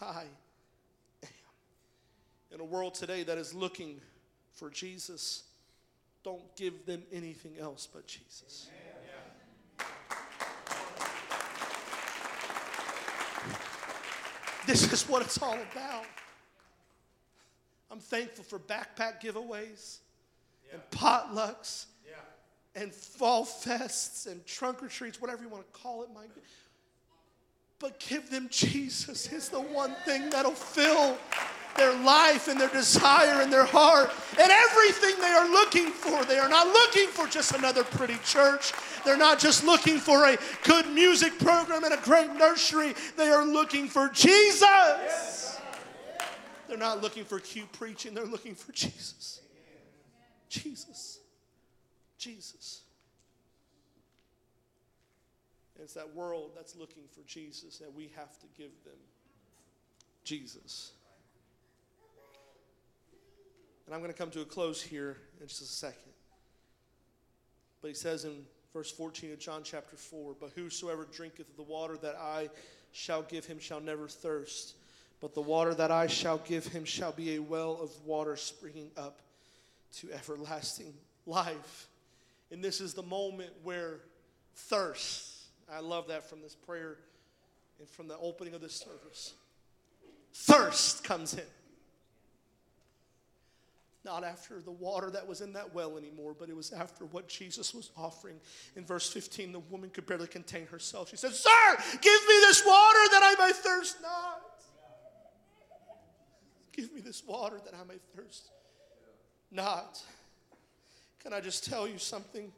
[0.00, 0.22] I
[1.22, 1.28] am.
[2.52, 4.00] In a world today that is looking
[4.52, 5.44] for Jesus,
[6.22, 8.68] don't give them anything else but Jesus.
[14.66, 16.06] This is what it's all about.
[17.94, 19.98] I'm thankful for backpack giveaways
[20.66, 20.72] yeah.
[20.72, 22.82] and potlucks yeah.
[22.82, 26.08] and fall fests and trunk or treats, whatever you want to call it.
[27.78, 29.32] But give them Jesus.
[29.32, 31.16] It's the one thing that'll fill
[31.76, 36.24] their life and their desire and their heart and everything they are looking for.
[36.24, 38.72] They are not looking for just another pretty church.
[39.04, 42.94] They're not just looking for a good music program and a great nursery.
[43.16, 45.43] They are looking for Jesus.
[46.74, 49.40] They're not looking for cute preaching, they're looking for Jesus.
[50.48, 51.20] Jesus.
[52.18, 52.80] Jesus.
[55.80, 58.96] it's that world that's looking for Jesus that we have to give them
[60.24, 60.90] Jesus.
[63.86, 66.12] And I'm going to come to a close here in just a second.
[67.82, 68.32] But he says in
[68.72, 72.48] verse 14 of John chapter 4 But whosoever drinketh of the water that I
[72.90, 74.74] shall give him shall never thirst,
[75.20, 78.90] but the water that I shall give him shall be a well of water springing
[78.96, 79.20] up
[79.98, 80.92] to everlasting
[81.26, 81.88] life.
[82.50, 84.00] And this is the moment where
[84.54, 85.34] thirst
[85.72, 86.98] I love that from this prayer
[87.78, 89.34] and from the opening of this service.
[90.32, 91.44] Thirst comes in.
[94.04, 97.26] Not after the water that was in that well anymore, but it was after what
[97.26, 98.36] Jesus was offering.
[98.76, 101.08] In verse 15, the woman could barely contain herself.
[101.08, 104.42] She said, Sir, give me this water that I may thirst not.
[106.76, 108.50] Give me this water that I may thirst
[109.50, 110.02] not.
[111.22, 112.52] Can I just tell you something?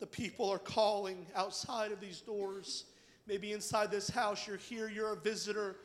[0.00, 2.84] The people are calling outside of these doors.
[3.26, 5.76] Maybe inside this house, you're here, you're a visitor,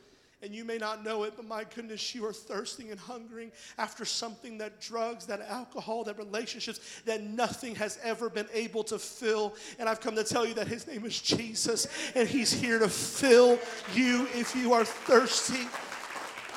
[0.42, 4.04] and you may not know it, but my goodness, you are thirsting and hungering after
[4.04, 9.54] something that drugs, that alcohol, that relationships, that nothing has ever been able to fill.
[9.78, 12.88] And I've come to tell you that His name is Jesus, and He's here to
[12.88, 13.58] fill
[13.94, 15.66] you if you are thirsty.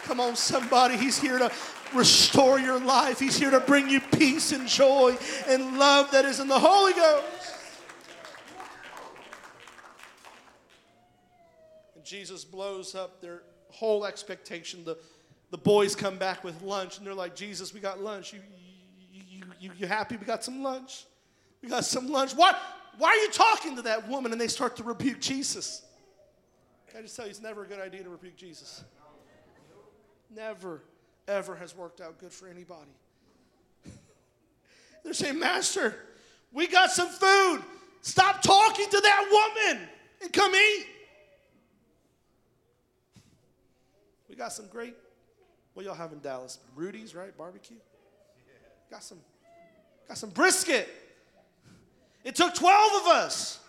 [0.07, 0.95] Come on, somebody.
[0.95, 1.51] He's here to
[1.93, 3.19] restore your life.
[3.19, 5.17] He's here to bring you peace and joy
[5.49, 7.25] and love that is in the Holy Ghost.
[11.97, 14.85] And Jesus blows up their whole expectation.
[14.85, 14.97] The,
[15.51, 18.31] the boys come back with lunch and they're like, Jesus, we got lunch.
[18.31, 18.39] You,
[19.11, 21.03] you, you, you happy we got some lunch?
[21.61, 22.31] We got some lunch.
[22.31, 22.57] What?
[22.97, 24.31] Why are you talking to that woman?
[24.31, 25.83] And they start to rebuke Jesus.
[26.87, 28.85] Can I just tell you, it's never a good idea to rebuke Jesus
[30.33, 30.81] never,
[31.27, 32.91] ever has worked out good for anybody.
[35.03, 35.95] They're saying, Master,
[36.51, 37.61] we got some food.
[38.01, 39.87] Stop talking to that woman
[40.21, 40.85] and come eat.
[44.29, 44.95] We got some great,
[45.73, 46.59] what y'all have in Dallas?
[46.75, 47.35] Rudy's, right?
[47.37, 47.77] Barbecue?
[48.89, 49.19] Got some,
[50.07, 50.87] got some brisket.
[52.23, 53.59] It took 12 of us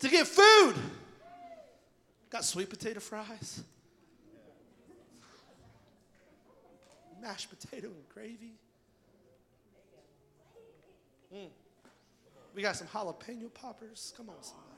[0.00, 0.74] to get food.
[2.30, 3.62] Got sweet potato fries.
[7.22, 8.54] Mashed potato and gravy.
[11.34, 11.48] Mm.
[12.54, 14.12] We got some jalapeno poppers.
[14.16, 14.68] Come on, somebody.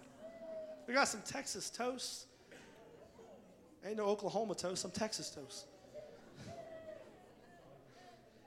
[0.86, 2.26] We got some Texas toast.
[3.84, 5.66] Ain't no Oklahoma toast, some Texas toast.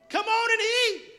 [0.10, 1.02] Come on and eat.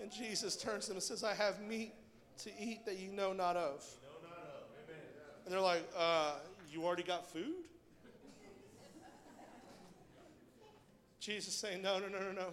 [0.00, 1.94] And Jesus turns to them and says, I have meat
[2.42, 3.82] to eat that you know not of.
[5.44, 6.34] And they're like, uh,
[6.70, 7.63] You already got food?
[11.24, 12.48] Jesus saying, No, no, no, no, no.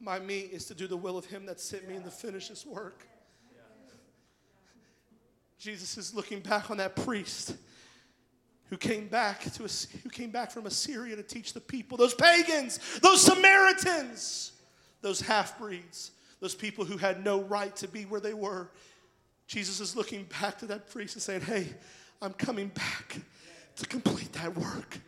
[0.00, 2.48] My meat is to do the will of Him that sent me and to finish
[2.48, 3.06] His work.
[5.58, 7.54] Jesus is looking back on that priest
[8.70, 9.68] who came back to
[10.02, 14.52] who came back from Assyria to teach the people, those pagans, those Samaritans,
[15.02, 18.70] those half breeds, those people who had no right to be where they were.
[19.46, 21.66] Jesus is looking back to that priest and saying, Hey,
[22.22, 23.18] I'm coming back
[23.76, 24.98] to complete that work.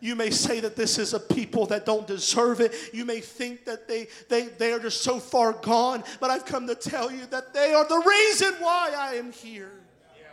[0.00, 2.72] You may say that this is a people that don't deserve it.
[2.92, 6.66] You may think that they, they, they are just so far gone, but I've come
[6.68, 9.72] to tell you that they are the reason why I am here.
[10.16, 10.26] Yeah.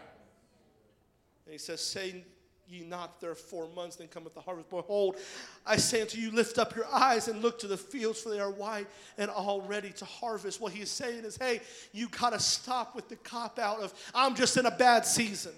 [1.45, 2.23] And he says, Say
[2.67, 4.69] ye not there four months, then cometh the harvest.
[4.69, 5.17] Behold,
[5.65, 8.39] I say unto you, lift up your eyes and look to the fields, for they
[8.39, 8.87] are white
[9.17, 10.61] and all ready to harvest.
[10.61, 11.61] What he's saying is, hey,
[11.91, 15.53] you got to stop with the cop out of, I'm just in a bad season.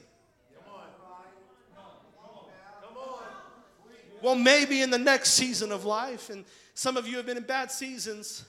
[4.22, 7.44] Well, maybe in the next season of life, and some of you have been in
[7.44, 8.44] bad seasons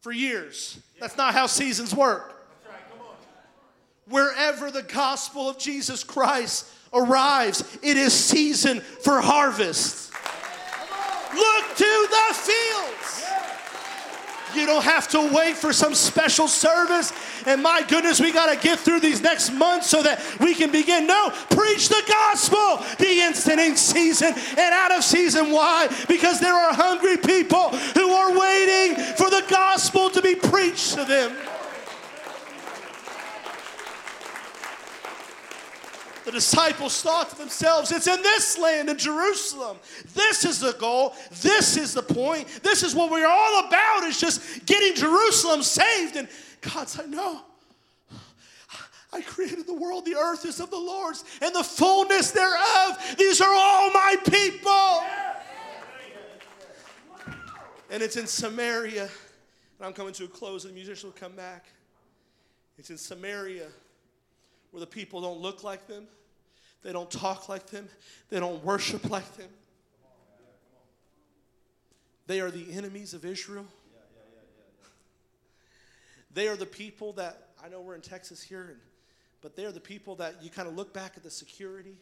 [0.00, 0.78] for years.
[1.00, 2.30] That's not how seasons work.
[4.08, 10.12] Wherever the gospel of Jesus Christ arrives, it is season for harvest.
[11.34, 13.24] Look to the fields.
[14.56, 17.12] You don't have to wait for some special service.
[17.46, 20.70] And my goodness, we got to get through these next months so that we can
[20.70, 21.06] begin.
[21.06, 22.84] No, preach the gospel.
[22.98, 25.50] The instant in season and out of season.
[25.50, 25.88] Why?
[26.08, 31.04] Because there are hungry people who are waiting for the gospel to be preached to
[31.04, 31.36] them.
[36.24, 39.76] The disciples thought to themselves, it's in this land, in Jerusalem.
[40.14, 41.14] This is the goal.
[41.42, 42.48] This is the point.
[42.62, 46.16] This is what we're all about, is just getting Jerusalem saved.
[46.16, 46.26] And
[46.62, 47.42] God said, no.
[49.12, 53.16] I created the world, the earth is of the Lord's, and the fullness thereof.
[53.16, 55.04] These are all my people.
[57.90, 59.02] And it's in Samaria.
[59.02, 61.66] And I'm coming to a close, and the musician will come back.
[62.78, 63.68] It's in Samaria
[64.74, 66.08] where the people don't look like them,
[66.82, 67.88] they don't talk like them,
[68.28, 69.48] they don't worship like them.
[72.26, 73.66] They are the enemies of Israel.
[76.32, 78.78] They are the people that I know we're in Texas here, and,
[79.42, 81.94] but they are the people that you kind of look back at the security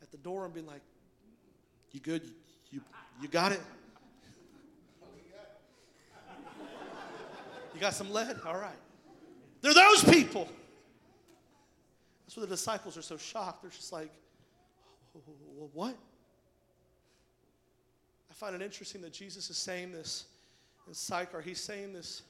[0.00, 0.82] at the door and be like,
[1.90, 2.22] "You good?
[2.70, 2.82] You
[3.20, 3.60] you got it?
[7.74, 8.38] You got some lead?
[8.46, 8.78] All right."
[9.60, 10.48] They're those people.
[12.26, 13.62] That's why the disciples are so shocked.
[13.62, 14.10] They're just like,
[15.72, 15.96] what?
[18.30, 20.26] I find it interesting that Jesus is saying this
[20.86, 21.40] in Sychar.
[21.40, 22.22] He's saying this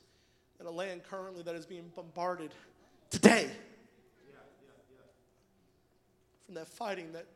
[0.61, 2.53] in a land currently that is being bombarded
[3.11, 3.51] today
[6.45, 7.27] from that fighting that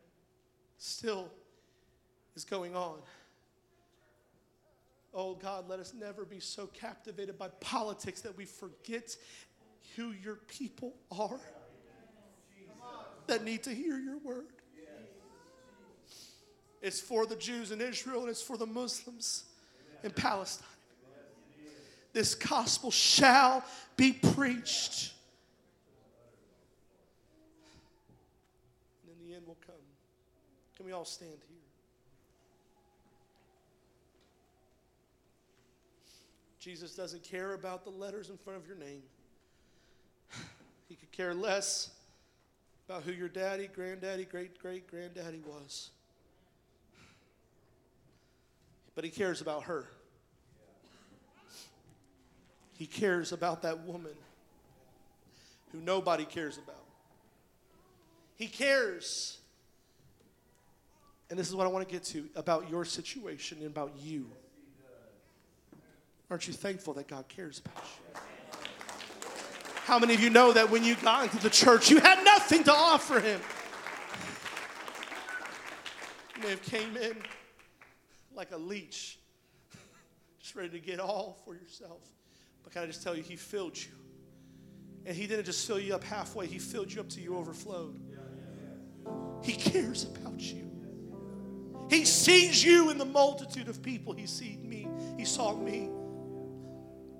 [0.78, 1.28] still
[2.36, 2.98] is going on.
[5.12, 9.16] Oh God, let us never be so captivated by politics that we forget
[9.96, 11.40] who your people are
[13.30, 14.46] that need to hear your word.
[16.82, 19.44] It's for the Jews in Israel and it's for the Muslims
[20.02, 20.66] in Palestine.
[22.12, 23.64] This gospel shall
[23.96, 25.12] be preached.
[29.02, 29.74] And then the end will come.
[30.76, 31.56] Can we all stand here?
[36.58, 39.02] Jesus doesn't care about the letters in front of your name.
[40.88, 41.90] He could care less
[42.90, 45.90] about who your daddy, granddaddy, great great granddaddy was.
[48.96, 49.86] But he cares about her.
[52.72, 54.14] He cares about that woman
[55.70, 56.82] who nobody cares about.
[58.34, 59.38] He cares.
[61.28, 64.26] And this is what I want to get to about your situation and about you.
[66.28, 68.20] Aren't you thankful that God cares about you?
[69.84, 72.62] How many of you know that when you got into the church, you had nothing
[72.64, 73.40] to offer Him?
[76.36, 77.16] You may have came in
[78.34, 79.18] like a leech,
[80.40, 82.02] just ready to get all for yourself.
[82.62, 83.92] But can I just tell you, He filled you.
[85.06, 88.00] And He didn't just fill you up halfway, He filled you up till you overflowed.
[89.42, 90.70] He cares about you.
[91.88, 94.12] He sees you in the multitude of people.
[94.12, 94.86] He sees me.
[95.18, 95.90] He saw me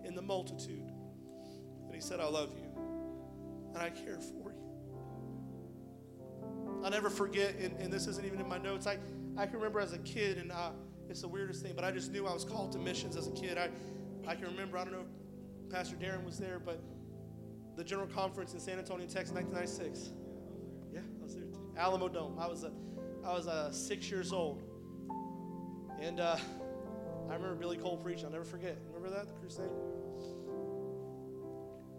[0.05, 0.80] in the multitude.
[2.01, 2.71] He said, I love you
[3.75, 4.57] and I care for you.
[6.83, 8.87] I'll never forget, and, and this isn't even in my notes.
[8.87, 8.97] I,
[9.37, 10.71] I can remember as a kid, and uh,
[11.11, 13.33] it's the weirdest thing, but I just knew I was called to missions as a
[13.33, 13.59] kid.
[13.59, 13.69] I,
[14.27, 16.83] I can remember, I don't know if Pastor Darren was there, but
[17.77, 20.15] the General Conference in San Antonio, Texas, 1996.
[20.95, 21.71] Yeah, I was there too.
[21.79, 22.39] Alamodome.
[22.39, 22.73] I was a,
[23.27, 24.63] I was a six years old.
[26.01, 26.39] And uh,
[27.29, 28.25] I remember Billy Cole preaching.
[28.25, 28.79] I'll never forget.
[28.87, 29.69] Remember that, the crusade?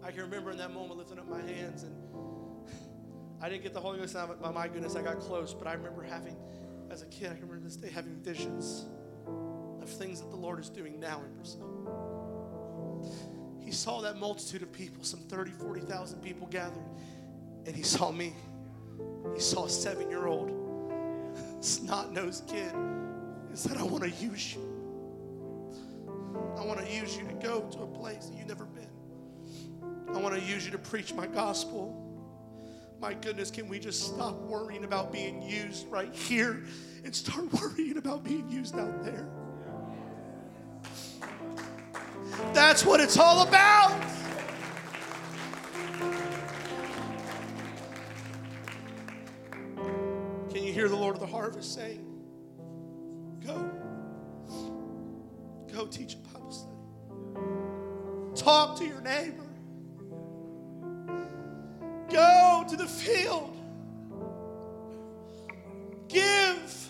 [0.04, 1.94] I can remember in that moment lifting up my hands and
[3.40, 4.54] I didn't get the Holy Ghost out.
[4.54, 6.36] My, goodness, I got close, but I remember having,
[6.90, 8.86] as a kid, I remember this day having visions
[9.82, 11.68] of things that the Lord is doing now in Brazil.
[13.58, 16.84] He saw that multitude of people, some 30, 40,000 people gathered,
[17.66, 18.32] and he saw me.
[19.34, 20.52] He saw a seven year old,
[21.60, 24.62] snot nosed kid, and said, I want to use you.
[26.56, 28.91] I want to use you to go to a place that you've never been.
[30.14, 31.98] I want to use you to preach my gospel.
[33.00, 36.64] My goodness, can we just stop worrying about being used right here
[37.04, 39.26] and start worrying about being used out there?
[42.52, 43.90] That's what it's all about.
[50.52, 52.06] Can you hear the Lord of the harvest saying,
[53.44, 53.70] Go.
[55.72, 56.76] Go teach a Bible study.
[58.36, 59.51] Talk to your neighbor.
[62.72, 63.54] To the field.
[66.08, 66.88] Give.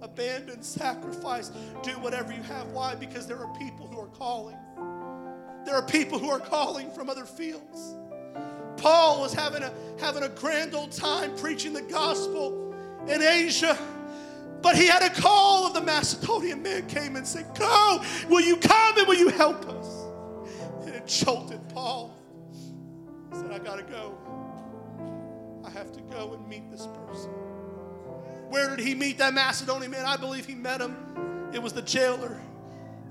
[0.00, 1.50] Abandon, sacrifice,
[1.82, 2.68] do whatever you have.
[2.68, 2.94] Why?
[2.94, 4.56] Because there are people who are calling.
[5.64, 7.94] There are people who are calling from other fields.
[8.76, 12.74] Paul was having a, having a grand old time preaching the gospel
[13.08, 13.76] in Asia.
[14.62, 18.56] But he had a call of the Macedonian man came and said, Go, will you
[18.56, 20.06] come and will you help us?
[20.86, 22.16] And it jolted Paul.
[23.30, 24.45] He said, I gotta go.
[25.66, 27.30] I have to go and meet this person.
[28.48, 30.06] Where did he meet that Macedonian man?
[30.06, 30.96] I believe he met him.
[31.52, 32.40] It was the jailer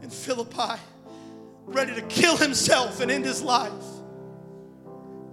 [0.01, 0.80] in Philippi,
[1.66, 3.74] ready to kill himself and end his life.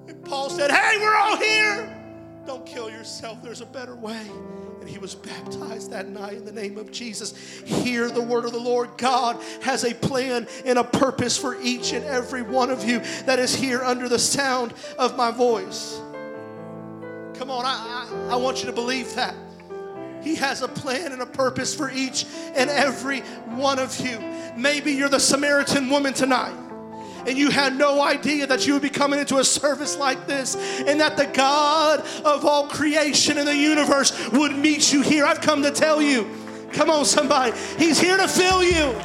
[0.08, 1.96] And Paul said, Hey, we're all here.
[2.44, 3.40] Don't kill yourself.
[3.40, 4.26] There's a better way.
[4.80, 7.60] And he was baptized that night in the name of Jesus.
[7.64, 8.98] Hear the word of the Lord.
[8.98, 13.38] God has a plan and a purpose for each and every one of you that
[13.38, 16.00] is here under the sound of my voice.
[17.42, 19.34] Come on, I, I, I want you to believe that.
[20.22, 22.24] He has a plan and a purpose for each
[22.54, 23.18] and every
[23.56, 24.16] one of you.
[24.56, 26.54] Maybe you're the Samaritan woman tonight
[27.26, 30.54] and you had no idea that you would be coming into a service like this
[30.86, 35.24] and that the God of all creation in the universe would meet you here.
[35.24, 36.30] I've come to tell you,
[36.72, 38.96] come on, somebody, He's here to fill you.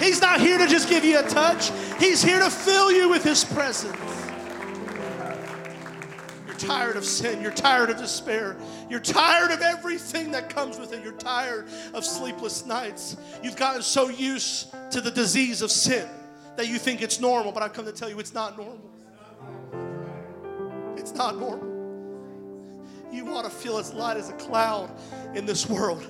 [0.00, 3.22] He's not here to just give you a touch, He's here to fill you with
[3.22, 4.17] His presence.
[6.58, 7.40] Tired of sin.
[7.40, 8.56] You're tired of despair.
[8.90, 11.02] You're tired of everything that comes with it.
[11.02, 13.16] You're tired of sleepless nights.
[13.42, 16.06] You've gotten so used to the disease of sin
[16.56, 18.90] that you think it's normal, but I've come to tell you it's not normal.
[20.96, 21.66] It's not normal.
[23.12, 24.90] You ought to feel as light as a cloud
[25.34, 26.06] in this world.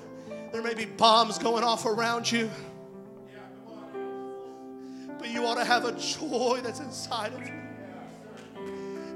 [0.51, 2.51] There may be bombs going off around you,
[5.19, 7.68] but you ought to have a joy that's inside of you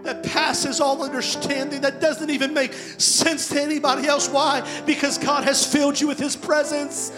[0.05, 4.29] that passes all understanding, that doesn't even make sense to anybody else.
[4.29, 4.67] Why?
[4.85, 7.13] Because God has filled you with His presence.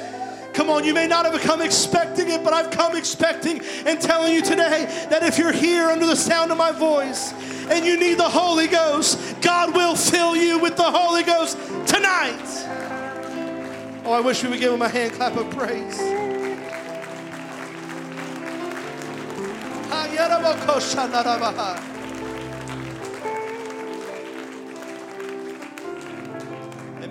[0.53, 4.32] Come on, you may not have come expecting it, but I've come expecting and telling
[4.32, 7.32] you today that if you're here under the sound of my voice
[7.68, 12.41] and you need the Holy Ghost, God will fill you with the Holy Ghost tonight.
[14.05, 15.99] Oh, I wish we would give him a hand clap of praise.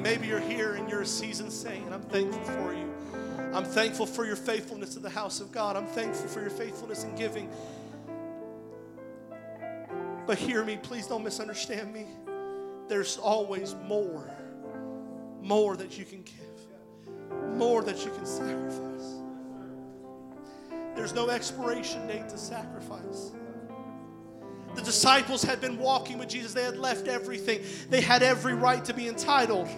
[0.03, 2.93] Maybe you're here and you're a seasoned saint, and I'm thankful for you.
[3.53, 5.77] I'm thankful for your faithfulness to the house of God.
[5.77, 7.49] I'm thankful for your faithfulness in giving.
[10.27, 12.05] But hear me, please don't misunderstand me.
[12.89, 14.29] There's always more,
[15.41, 19.19] more that you can give, more that you can sacrifice.
[20.95, 23.31] There's no expiration date to sacrifice.
[24.75, 28.83] The disciples had been walking with Jesus, they had left everything, they had every right
[28.85, 29.69] to be entitled.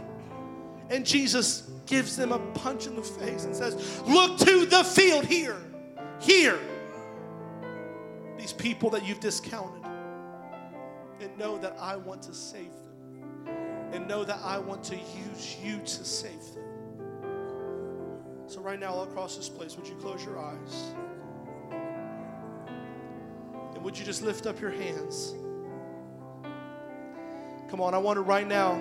[0.90, 5.26] And Jesus gives them a punch in the face and says, Look to the field
[5.26, 5.58] here,
[6.20, 6.60] here.
[8.38, 9.84] These people that you've discounted.
[11.20, 13.48] And know that I want to save them.
[13.94, 16.64] And know that I want to use you to save them.
[18.48, 20.94] So, right now, all across this place, would you close your eyes?
[23.74, 25.34] And would you just lift up your hands?
[27.70, 28.80] Come on, I want to right now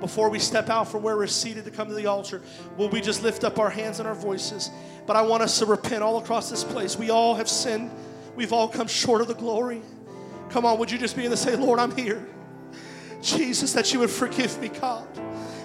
[0.00, 2.42] before we step out from where we're seated to come to the altar,
[2.76, 4.70] will we just lift up our hands and our voices?
[5.06, 6.98] But I want us to repent all across this place.
[6.98, 7.90] We all have sinned,
[8.36, 9.82] we've all come short of the glory.
[10.50, 12.26] Come on, would you just begin to say, Lord, I'm here.
[13.22, 15.06] Jesus, that you would forgive me, God.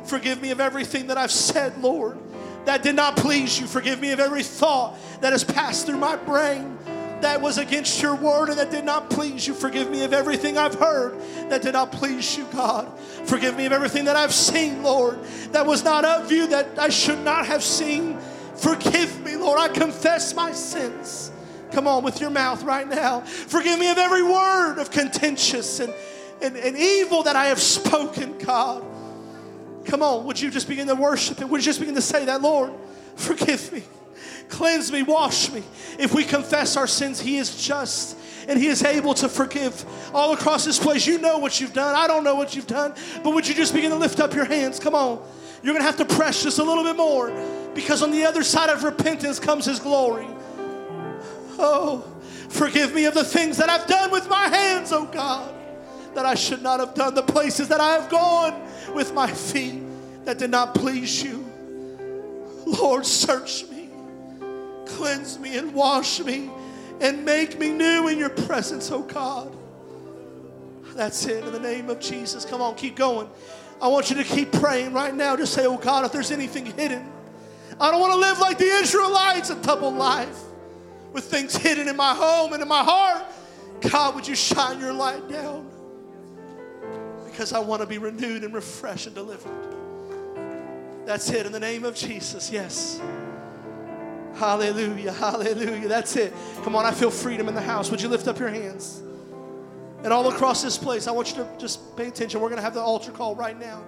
[0.05, 2.17] Forgive me of everything that I've said, Lord,
[2.65, 3.67] that did not please you.
[3.67, 6.77] Forgive me of every thought that has passed through my brain
[7.21, 9.53] that was against your word and that did not please you.
[9.53, 12.97] Forgive me of everything I've heard that did not please you, God.
[13.25, 16.89] Forgive me of everything that I've seen, Lord, that was not of you, that I
[16.89, 18.17] should not have seen.
[18.55, 19.59] Forgive me, Lord.
[19.59, 21.31] I confess my sins.
[21.71, 23.21] Come on with your mouth right now.
[23.21, 25.93] Forgive me of every word of contentious and,
[26.41, 28.83] and, and evil that I have spoken, God.
[29.85, 32.25] Come on, would you just begin to worship and would you just begin to say
[32.25, 32.73] that, Lord?
[33.15, 33.83] Forgive me.
[34.49, 35.63] Cleanse me, wash me.
[35.97, 40.33] If we confess our sins, He is just and He is able to forgive all
[40.33, 41.05] across this place.
[41.05, 41.95] You know what you've done.
[41.95, 44.45] I don't know what you've done, but would you just begin to lift up your
[44.45, 44.79] hands?
[44.79, 45.23] Come on.
[45.61, 47.31] You're going to have to press just a little bit more
[47.75, 50.27] because on the other side of repentance comes His glory.
[51.59, 52.03] Oh,
[52.49, 55.53] forgive me of the things that I've done with my hands, oh God,
[56.15, 58.59] that I should not have done, the places that I have gone
[58.95, 59.83] with my feet
[60.25, 61.45] that did not please you.
[62.65, 63.68] Lord, search me
[64.97, 66.49] cleanse me and wash me
[67.01, 69.55] and make me new in your presence, oh God.
[70.95, 72.45] That's it in the name of Jesus.
[72.45, 73.29] Come on, keep going.
[73.81, 75.37] I want you to keep praying right now.
[75.37, 77.09] Just say, oh God, if there's anything hidden,
[77.79, 80.37] I don't want to live like the Israelites, a double life
[81.13, 83.23] with things hidden in my home and in my heart.
[83.81, 85.69] God, would you shine your light down?
[87.25, 89.51] Because I want to be renewed and refreshed and delivered.
[91.05, 92.51] That's it in the name of Jesus.
[92.51, 92.99] Yes.
[94.35, 95.87] Hallelujah, hallelujah.
[95.87, 96.33] That's it.
[96.63, 97.91] Come on, I feel freedom in the house.
[97.91, 99.01] Would you lift up your hands?
[100.03, 102.39] And all across this place, I want you to just pay attention.
[102.39, 103.83] We're going to have the altar call right now.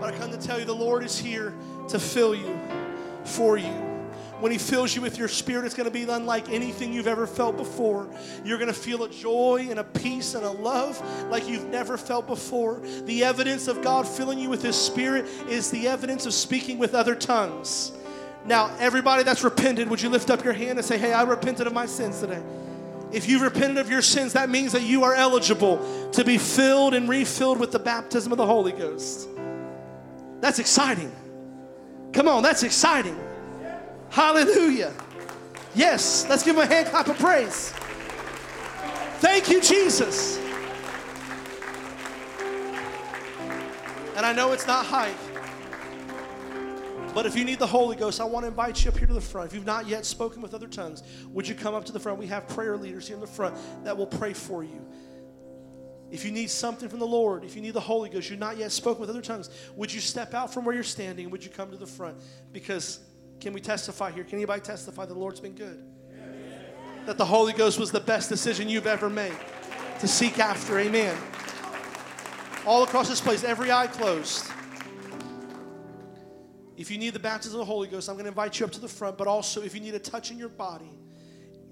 [0.00, 1.52] But I come to tell you the Lord is here
[1.88, 2.60] to fill you,
[3.24, 3.72] for you.
[4.38, 7.26] When He fills you with your spirit, it's going to be unlike anything you've ever
[7.26, 8.08] felt before.
[8.44, 11.00] You're going to feel a joy and a peace and a love
[11.30, 12.80] like you've never felt before.
[13.04, 16.94] The evidence of God filling you with His spirit is the evidence of speaking with
[16.94, 17.92] other tongues.
[18.44, 21.66] Now, everybody that's repented, would you lift up your hand and say, Hey, I repented
[21.66, 22.42] of my sins today?
[23.10, 26.94] If you've repented of your sins, that means that you are eligible to be filled
[26.94, 29.28] and refilled with the baptism of the Holy Ghost.
[30.40, 31.12] That's exciting.
[32.12, 33.18] Come on, that's exciting.
[34.10, 34.92] Hallelujah.
[35.74, 37.72] Yes, let's give him a hand clap of praise.
[39.18, 40.38] Thank you, Jesus.
[44.16, 45.33] And I know it's not hype.
[47.14, 49.14] But if you need the Holy Ghost, I want to invite you up here to
[49.14, 49.48] the front.
[49.48, 52.18] If you've not yet spoken with other tongues, would you come up to the front?
[52.18, 54.84] We have prayer leaders here in the front that will pray for you.
[56.10, 58.56] If you need something from the Lord, if you need the Holy Ghost, you're not
[58.56, 61.30] yet spoken with other tongues, would you step out from where you're standing?
[61.30, 62.18] Would you come to the front?
[62.52, 63.00] Because
[63.40, 64.24] can we testify here?
[64.24, 65.82] Can anybody testify the Lord's been good?
[67.06, 69.36] That the Holy Ghost was the best decision you've ever made
[70.00, 70.78] to seek after.
[70.78, 71.16] Amen.
[72.66, 74.46] All across this place, every eye closed.
[76.76, 78.72] If you need the baptism of the Holy Ghost, I'm going to invite you up
[78.72, 79.16] to the front.
[79.16, 80.90] But also, if you need a touch in your body,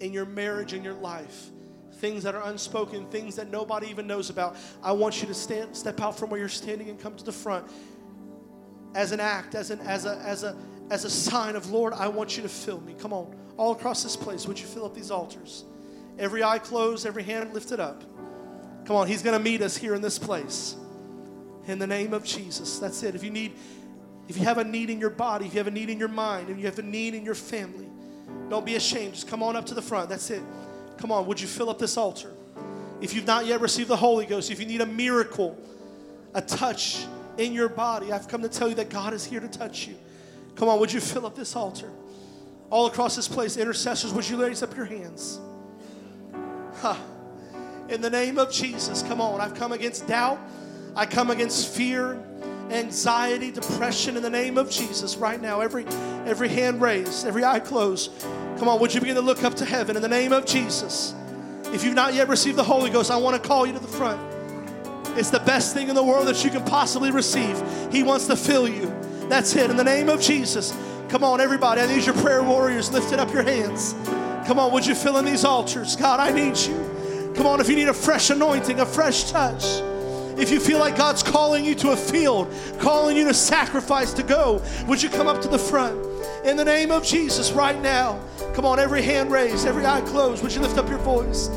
[0.00, 1.50] in your marriage, in your life,
[1.94, 5.76] things that are unspoken, things that nobody even knows about, I want you to stand,
[5.76, 7.68] step out from where you're standing and come to the front
[8.94, 10.56] as an act, as an as a as a
[10.90, 12.94] as a sign of Lord, I want you to fill me.
[12.98, 15.64] Come on, all across this place, would you fill up these altars?
[16.18, 18.02] Every eye closed, every hand lifted up.
[18.84, 20.76] Come on, He's going to meet us here in this place.
[21.66, 22.80] In the name of Jesus.
[22.80, 23.14] That's it.
[23.14, 23.52] If you need
[24.28, 26.08] if you have a need in your body, if you have a need in your
[26.08, 27.88] mind, and you have a need in your family,
[28.48, 29.14] don't be ashamed.
[29.14, 30.08] Just come on up to the front.
[30.08, 30.42] That's it.
[30.98, 32.32] Come on, would you fill up this altar?
[33.00, 35.58] If you've not yet received the Holy Ghost, if you need a miracle,
[36.34, 37.04] a touch
[37.36, 39.96] in your body, I've come to tell you that God is here to touch you.
[40.54, 41.90] Come on, would you fill up this altar?
[42.70, 45.40] All across this place, intercessors, would you raise up your hands?
[46.76, 46.96] Huh.
[47.88, 49.40] In the name of Jesus, come on.
[49.40, 50.38] I've come against doubt.
[50.94, 52.22] I come against fear
[52.70, 55.60] anxiety, depression in the name of Jesus right now.
[55.60, 55.84] Every
[56.26, 58.12] every hand raised, every eye closed.
[58.58, 61.14] Come on, would you begin to look up to heaven in the name of Jesus?
[61.72, 63.88] If you've not yet received the Holy Ghost, I want to call you to the
[63.88, 64.20] front.
[65.18, 67.60] It's the best thing in the world that you can possibly receive.
[67.90, 68.86] He wants to fill you.
[69.28, 69.70] That's it.
[69.70, 70.76] In the name of Jesus.
[71.08, 71.80] Come on, everybody.
[71.80, 73.94] I need your prayer warriors lifting up your hands.
[74.46, 75.96] Come on, would you fill in these altars?
[75.96, 77.32] God, I need you.
[77.34, 79.62] Come on, if you need a fresh anointing, a fresh touch.
[80.36, 84.22] If you feel like God's calling you to a field, calling you to sacrifice, to
[84.22, 85.98] go, would you come up to the front?
[86.44, 88.20] In the name of Jesus, right now.
[88.54, 90.42] Come on, every hand raised, every eye closed.
[90.42, 91.48] Would you lift up your voice?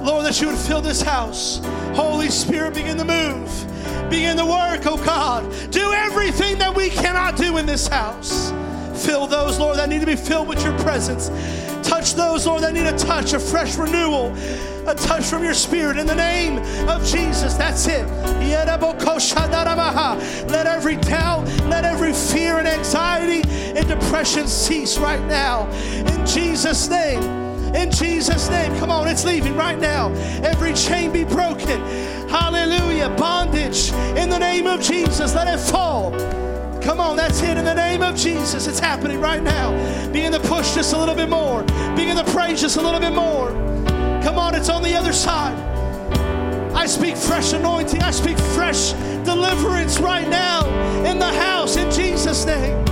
[0.00, 1.60] Lord, that you would fill this house.
[1.94, 4.10] Holy Spirit, begin to move.
[4.10, 5.44] Begin to work, oh God.
[5.70, 8.52] Do everything that we cannot do in this house.
[9.04, 11.28] Fill those, Lord, that need to be filled with your presence.
[11.88, 14.34] Touch those, Lord, that need a touch, a fresh renewal,
[14.86, 17.54] a touch from your spirit in the name of Jesus.
[17.54, 18.06] That's it.
[20.48, 25.66] Let every doubt, let every fear and anxiety and depression cease right now.
[25.72, 27.22] In Jesus' name.
[27.74, 28.78] In Jesus' name.
[28.78, 30.12] Come on, it's leaving right now.
[30.42, 31.80] Every chain be broken.
[32.28, 33.08] Hallelujah.
[33.16, 33.92] Bondage.
[34.16, 36.12] In the name of Jesus, let it fall.
[36.82, 38.66] Come on, that's it in the name of Jesus.
[38.66, 39.72] It's happening right now.
[40.12, 41.62] Begin to push just a little bit more.
[41.94, 43.50] Begin to praise just a little bit more.
[44.22, 45.56] Come on, it's on the other side.
[46.74, 48.02] I speak fresh anointing.
[48.02, 48.92] I speak fresh
[49.24, 50.66] deliverance right now
[51.04, 52.84] in the house in Jesus' name.